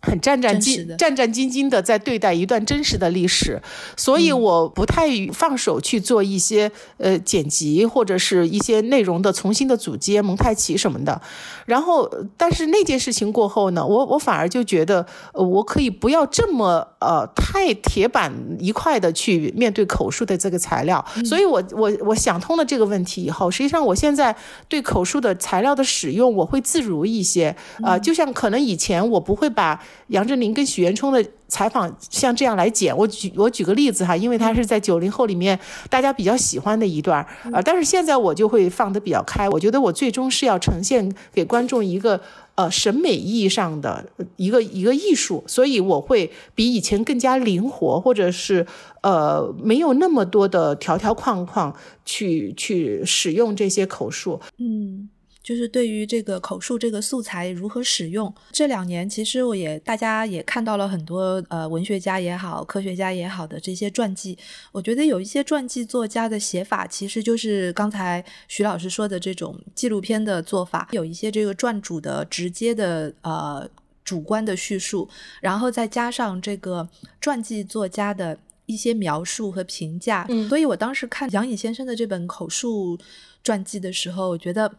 [0.00, 3.60] 很战战兢战战兢兢的在对待一段真实的历史，
[3.96, 11.20] 所以我不太放手去做一些呃剪辑或者是一些内容的重新的组接蒙太奇什么的。
[11.66, 21.04] 然后，但是那件事情过后呢，我我反而就觉得，呃，我可以不要这么呃太铁板一块的去面对口述的这个材料。
[21.24, 24.34] 所以我我我想通了这个问题以后，实际上我现在
[24.68, 27.54] 对口述的材料的使用，我会自如一些。
[27.82, 29.78] 啊，就像可能以前我不会把。
[30.08, 35.58] 杨振宁跟许渊冲的采访像这样来剪，我举我举个例子哈，因为他是在九零后里面
[35.90, 42.20] 大家比较喜欢的一段呃，但是现在我就会放得比较开，我觉得我最终是要呈现给观众一个
[42.54, 44.04] 呃审美意义上的
[44.36, 48.66] 一个一个艺术，所以我会比以前更加灵活，或者是
[49.02, 51.74] 呃没有那么多的条条框框
[52.04, 55.10] 去去使用这些口述，嗯。
[55.42, 64.36] 就是对于这个口述这个素材如何使用，这两年其实我也大家也看到了很多呃文学家也好，科学家也好的这些传记。
[64.72, 73.66] 我觉得有一些传记作家的写法，其实就是刚才徐老师说的这种纪录片的做法，有一些这个传主的直接的呃
[74.04, 75.08] 主观的叙述，
[75.40, 76.86] 然后再加上这个
[77.22, 80.26] 传记作家的一些描述和评价。
[80.28, 82.98] 嗯，所以我当时看杨颖先生的这本口述
[83.42, 84.70] 传记的时候，我觉得。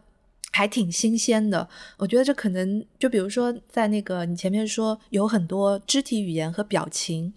[0.50, 7.32] 还挺新鲜的，我觉得这可能就比如说在那个你前面说有很多肢体语言和表情，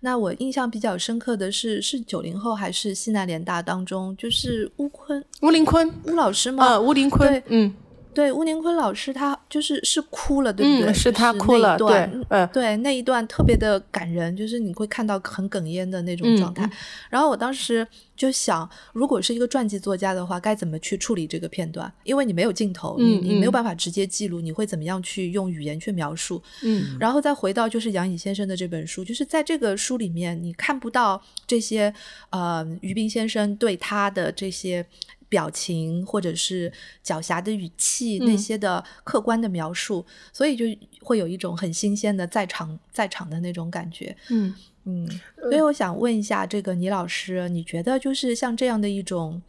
[0.00, 6.64] 那我印象比较深刻的是是九零后还是西南联大当中，就是乌坤乌林坤乌老师吗？
[6.64, 7.74] 啊，乌林坤，嗯。
[8.18, 10.92] 对，吴宁坤老师他就是是哭了，对不对？
[10.92, 16.68] 是他哭了，对，嗯，对，那一段特别的感人，就是你会看到很哽咽的那种状态。
[17.10, 21.92] 然后我当时就想，如果是一个传记作家的话，该怎么去处理这个片段？
[22.02, 26.42] 因为你没有镜头，你你没有办法直接记录，你会怎么样去用语言去描述？
[26.64, 31.94] 嗯，然后再回到就是杨颖先生的这本书，就是在这个书里面，你看不到这些
[32.30, 34.84] 呃于斌先生对他的这些。
[35.28, 36.72] 表情或者是
[37.04, 40.64] 狡黠的语气那些的客观的描述，所以就
[41.00, 44.16] 会有一种很新鲜的在场在场的那种感觉。
[44.30, 45.06] 嗯嗯，
[45.42, 49.42] 所以我想问一下，这个倪老师，你觉得就是像这样的一种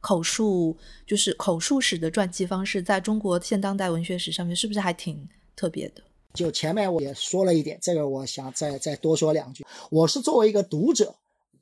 [0.00, 0.76] 口述，
[1.06, 5.26] 就是口述史的传记方式，在中国现当代文学史上面是不是还挺
[5.56, 6.02] 特别的？
[6.34, 9.64] 就前面我也说了一点，这个我想再再多说两句。
[9.90, 11.14] 我是作为一个读者，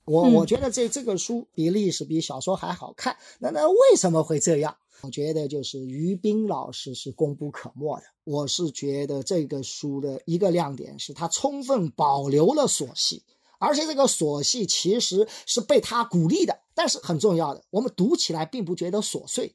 [0.04, 3.16] 我我觉得这这个书比历史比小说还好看。
[3.38, 4.76] 那那为什么会这样？
[5.02, 8.04] 我觉得就是于斌老师是功不可没的。
[8.24, 13.22] 我是觉得这个书的一个亮点是他充分保留了琐细，
[13.58, 16.56] 而且这个琐细其实是被他鼓励的。
[16.74, 19.54] 但是很重要的，我们读起来并不觉得琐碎。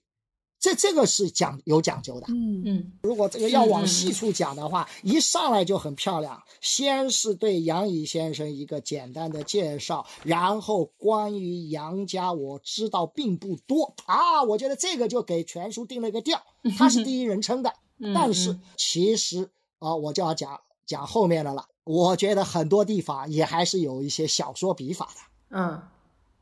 [0.67, 6.43] 这这个是讲有讲究的，嗯嗯，如果这个要往细处讲的话，一上来就很漂亮。
[6.59, 16.41] 先是对杨乙先生一个简单的介绍，然后关于杨家我知道并不多啊，我觉得这个就给全书定了一个调。
[16.77, 17.73] 他是第一人称的，
[18.13, 19.49] 但是其实
[19.79, 21.65] 啊，我就要讲讲后面的了。
[21.85, 25.81] 我觉得很多地方也还是有一些小说笔法的，嗯。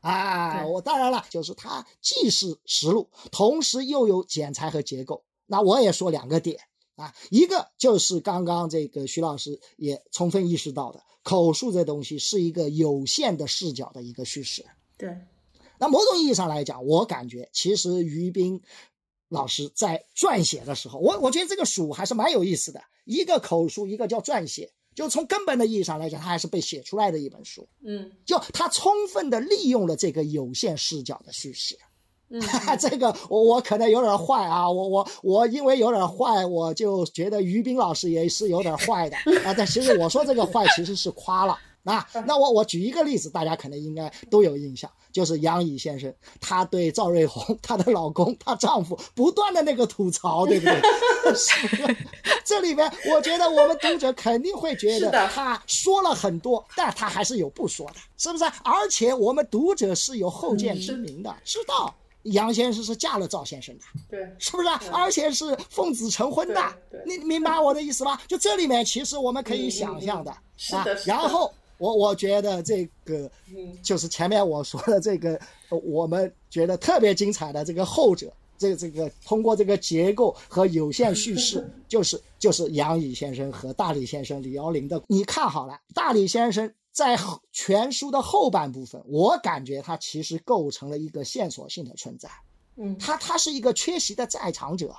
[0.06, 5.24] 啊，我当然了，就是它既是实录，同时又有剪裁和结构。
[5.46, 6.60] 那我也说两个点
[6.94, 14.64] 啊，一个就是刚刚这个徐老师也充分意识到的，口述这东西是一个有限的视角的一个叙事。
[14.96, 15.08] 对，
[15.78, 18.62] 那某种意义上来讲，我感觉其实于斌
[19.28, 24.72] 老师在撰写的时候，我我觉得这个书还是蛮有意思的，一个口述，一个叫撰写。
[24.96, 27.68] 就从根本的意义上来讲，它还是被写出来的一本书。
[27.84, 31.78] 嗯，就它充分的利用了这个有限视角的叙事。
[32.30, 32.42] 嗯，
[32.80, 39.16] 这个我我可能有点坏啊，我我我因为有点坏，我就觉得于斌老师也是有点坏的
[39.46, 39.54] 啊。
[39.56, 41.56] 但其实我说这个坏其实是夸了。
[41.84, 51.96] 啊，那我我举一个例子，大家可能应该都有印象，就是杨乙先生，他对赵瑞红，她的老公，她丈夫不断的那个吐槽，对不对？
[52.44, 58.44] 这里面，我觉得我们读者肯定会觉得他说了很多，但他还是有不说的，是不是？
[58.62, 61.94] 而且我们读者是有后见之明的，知道
[62.24, 64.68] 杨先生是嫁了赵先生的，对，是不是？
[64.92, 66.62] 而且是奉子成婚的，
[67.06, 68.20] 你明白我的意思吧？
[68.28, 70.30] 就这里面，其实我们可以想象的
[70.72, 71.50] 啊，然后。
[71.78, 73.30] 我我觉得这个，
[73.82, 75.38] 就是前面我说的这个，
[75.68, 85.02] 我们觉得特别精彩的这个后者，这这个通过这个结构和有限叙事， 就是就是杨乙先生和大李先生李瑶龄的。
[85.08, 87.18] 你看好了，大李先生在
[87.52, 92.30] 全书的后半部分，我感觉他其实构成了一个线索性的存在。
[92.76, 94.94] 嗯，他他是一个缺席的在场者，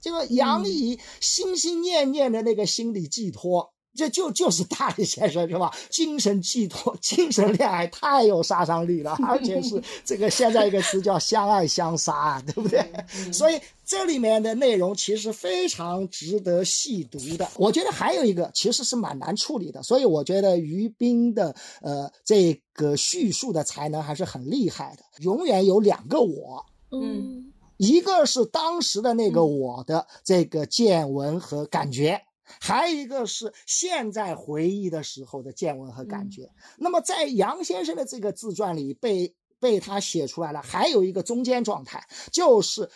[0.00, 3.71] 这个杨乙心心念念的那个心理寄托。
[3.94, 5.70] 这就就是 大力先生是吧？
[5.90, 12.84] 精神寄托、精神恋爱太有杀伤力了，而且是 这个现在一个词叫相爱相杀，对不对？
[13.32, 17.48] 所以这里面的内容其实非常值得细读的。
[17.56, 25.02] 我觉得还有一个其实是蛮难处理的，所以我觉得于斌的呃这个叙述的才能还是很厉害的。
[25.22, 32.22] 永远有两个我，嗯，一个是当时的那个我的这个见闻和感觉。
[32.60, 36.50] 还有一个是现在回忆的时候的见闻和感觉。
[36.76, 40.60] 那么在杨先生的这个自传里被被他写出来了。
[40.62, 42.90] 还有一个中间状态，就是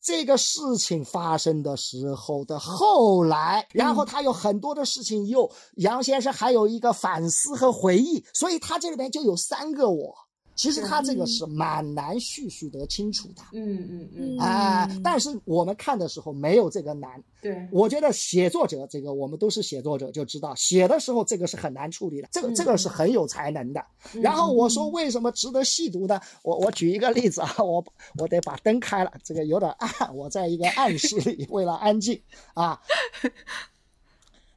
[0.00, 10.27] 这个事情发生的时候的后来，然后他有很多的事情又杨先生还有一个反思和回忆，所以他这里边就有三个我。
[10.58, 17.22] 其实他这个是蛮难叙述得清楚的，嗯嗯嗯，啊，但是我们看的时候没有这个难。
[17.40, 23.80] 对，我觉得写作者这个我们都是写作者就知道，写的时候这个是很难处理的，这个这个是很有才能的。
[24.20, 26.20] 然后我说为什么值得细读呢？
[26.42, 27.84] 我我举一个例子啊，我
[28.18, 32.20] 我得把灯开了，这个有点暗，我在一个暗室里，为了安静
[32.54, 32.80] 啊。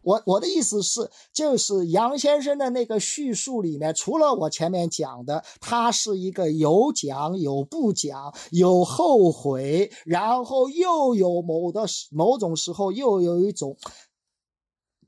[0.03, 13.77] 我我的意思是，就是杨先生的那个叙述里面，除了我前面讲的，他是一个有讲有不讲，有后悔，然后又有某的某种时候又有一种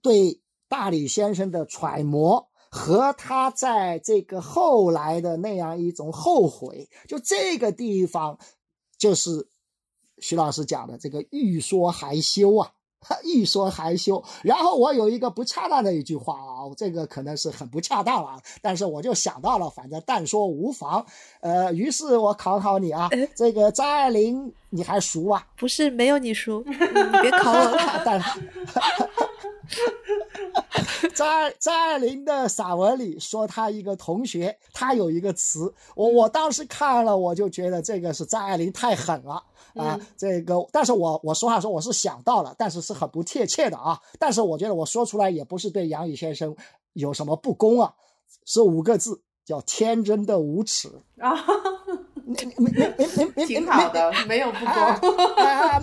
[0.02, 8.38] 对大李先生的揣摩，和他在这个后来的那样一种后悔，就这个地方，
[8.98, 9.48] 就是
[10.20, 12.74] 徐老师讲的这个欲说还休啊。
[13.24, 21.06] 欲说还休，然后我有一个不恰当的一句话啊，这个可能是很不恰当了，但是我就想到了，反正但说无妨。
[21.42, 25.46] 呃，于是我考考你啊，这个张爱玲你还熟啊？
[25.58, 26.74] 不是，没有你熟，你
[27.22, 28.04] 别考我了。
[28.06, 28.22] 但
[31.14, 39.44] 在张爱玲的散文里说，她一个同学，她有一个词，我我当时看了，我就觉得这个是张爱玲太狠了
[39.76, 40.00] 啊！
[40.18, 44.00] 这个，但是我我实话说，我是想到了，但是是很不贴切的啊。
[44.20, 46.56] 但是我觉得我说出来也不是对杨宇先生
[46.94, 47.94] 有什么不公啊，
[48.46, 51.34] 是五个字，叫天真的无耻啊。
[52.26, 54.76] 没没没没挺好的，没有不公，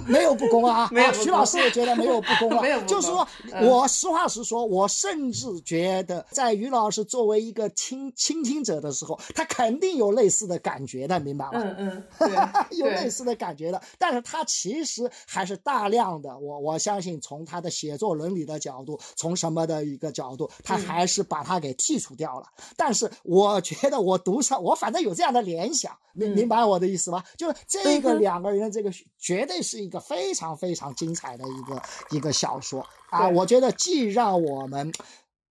[0.06, 0.88] 没有不公啊！
[0.92, 2.62] 没有，徐老师也觉得没有不公啊。
[2.62, 3.26] 没有，就是说
[3.62, 11.50] 我实话实说，我甚至觉得，在于老师作为一个倾倾听者的时候，他肯定有类似的感觉的，明白吗？
[11.54, 12.34] 嗯嗯，
[12.72, 13.80] 有类似的感觉的。
[13.98, 22.46] 但是他其实还是大量的，我我相信从他的写作伦理的角度，从什么的一个角度，他还是把它给剔除掉了。
[22.78, 25.94] 但是我觉得我读上，我反正有这样的联想。
[26.12, 27.24] 明明白我的意思吧？
[27.36, 33.28] 就是这个两个人，这个绝对是一个非常非常精彩的一个一个小说啊！
[33.28, 34.92] 我觉得既让我们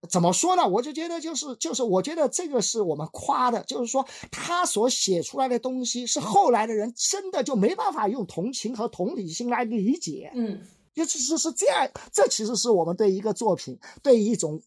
[0.10, 0.68] 怎么说呢？
[0.68, 10.32] 我就觉得就是就是，我觉得这个是我们夸的，就是说他所写出来的东西是后来的人真的就没办法用同情和同理心来理解。
[10.34, 10.62] 嗯，
[10.94, 14.62] 就其实是这样，这其实是我们对一个作品对一种。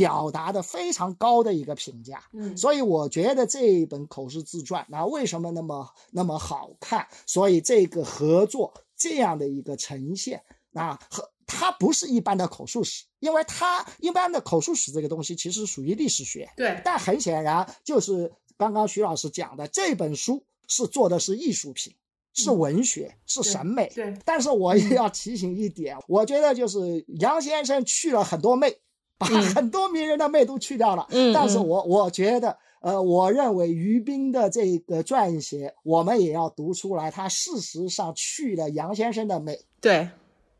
[0.00, 7.06] 表达的非常高的一个评价，嗯，所以我觉得这一本口述自传，那为什么那么那么好看？
[7.26, 21.94] 所以这个合作这样的一个呈现，啊，和它不是一般的口述史，因为它一般的口述史这个东西其实属于历史学，对，但很显然就是刚刚徐老师讲的，这本书是做的是艺术品，
[22.32, 24.16] 是文学，是审美，对。
[24.24, 28.74] 但是我也要提醒一点，我觉得就是杨先生去了很多媚。
[29.20, 40.08] 把很多名人的媚都去掉了，嗯，但是我我觉得，呃，我认为于斌的这个撰写，我们也要读出来，他事实上去了杨先生的美，对，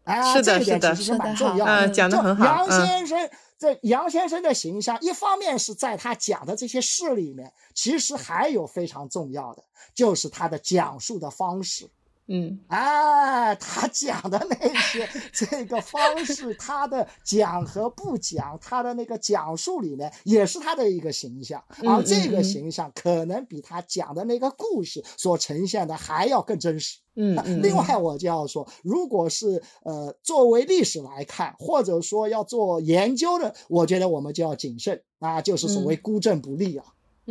[0.05, 2.45] 啊，是的，是的，其实蛮重要的，讲的很好。
[2.45, 9.65] 杨先生这杨先生的形象，一方面是在他讲的这些事里面，其实还有非常重要的，
[9.95, 11.89] 就是他的讲述的方式。
[12.33, 27.01] 嗯，哎，他讲的那些这个方式，他的讲和不讲，他的那个讲述里面也是他的一个形象，而这个形象可能比他讲的那个故事所呈现的还要更真实。
[27.17, 36.87] 嗯，另外我就要说，如果是呃作为历史来看，或者说要做研究的，我觉得我们就要谨慎啊，就是所谓孤证不立啊。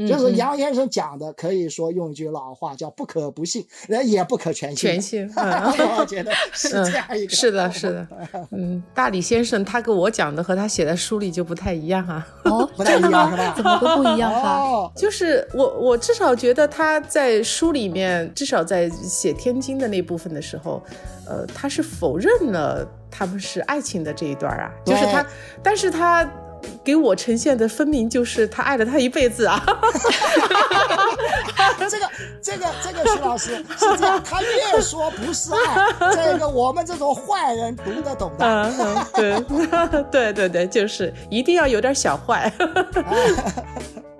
[0.08, 4.78] 就是杨先生讲的，可以说用一句老话叫“不可不信，人也不可全信”。
[4.92, 5.30] 全信，
[5.98, 7.36] 我觉得是这样一个。
[7.36, 8.08] 是的，是的。
[8.52, 12.26] 嗯，大李先生他跟我讲的和他写在书里就不太一样哈。
[12.46, 13.54] 哦， 不太一样是吧？
[13.58, 14.92] 怎么都不一样法？
[14.96, 20.82] 就是我我至少觉得他在书里面，至少在写天津的那部分的时候，
[21.28, 24.72] 呃，他是否认了他们是爱情的这一段啊。
[24.86, 25.26] 就是他，
[25.62, 26.30] 但是他。
[26.84, 29.64] 给我呈现的分明就是他爱了他一辈子啊！
[31.90, 32.10] 这个
[32.42, 39.06] 这个这个徐老师是这样，他越说不是爱，这个我们这种坏人读得懂的。
[39.14, 39.40] 对
[40.12, 42.52] 对对对，就是一定要有点小坏。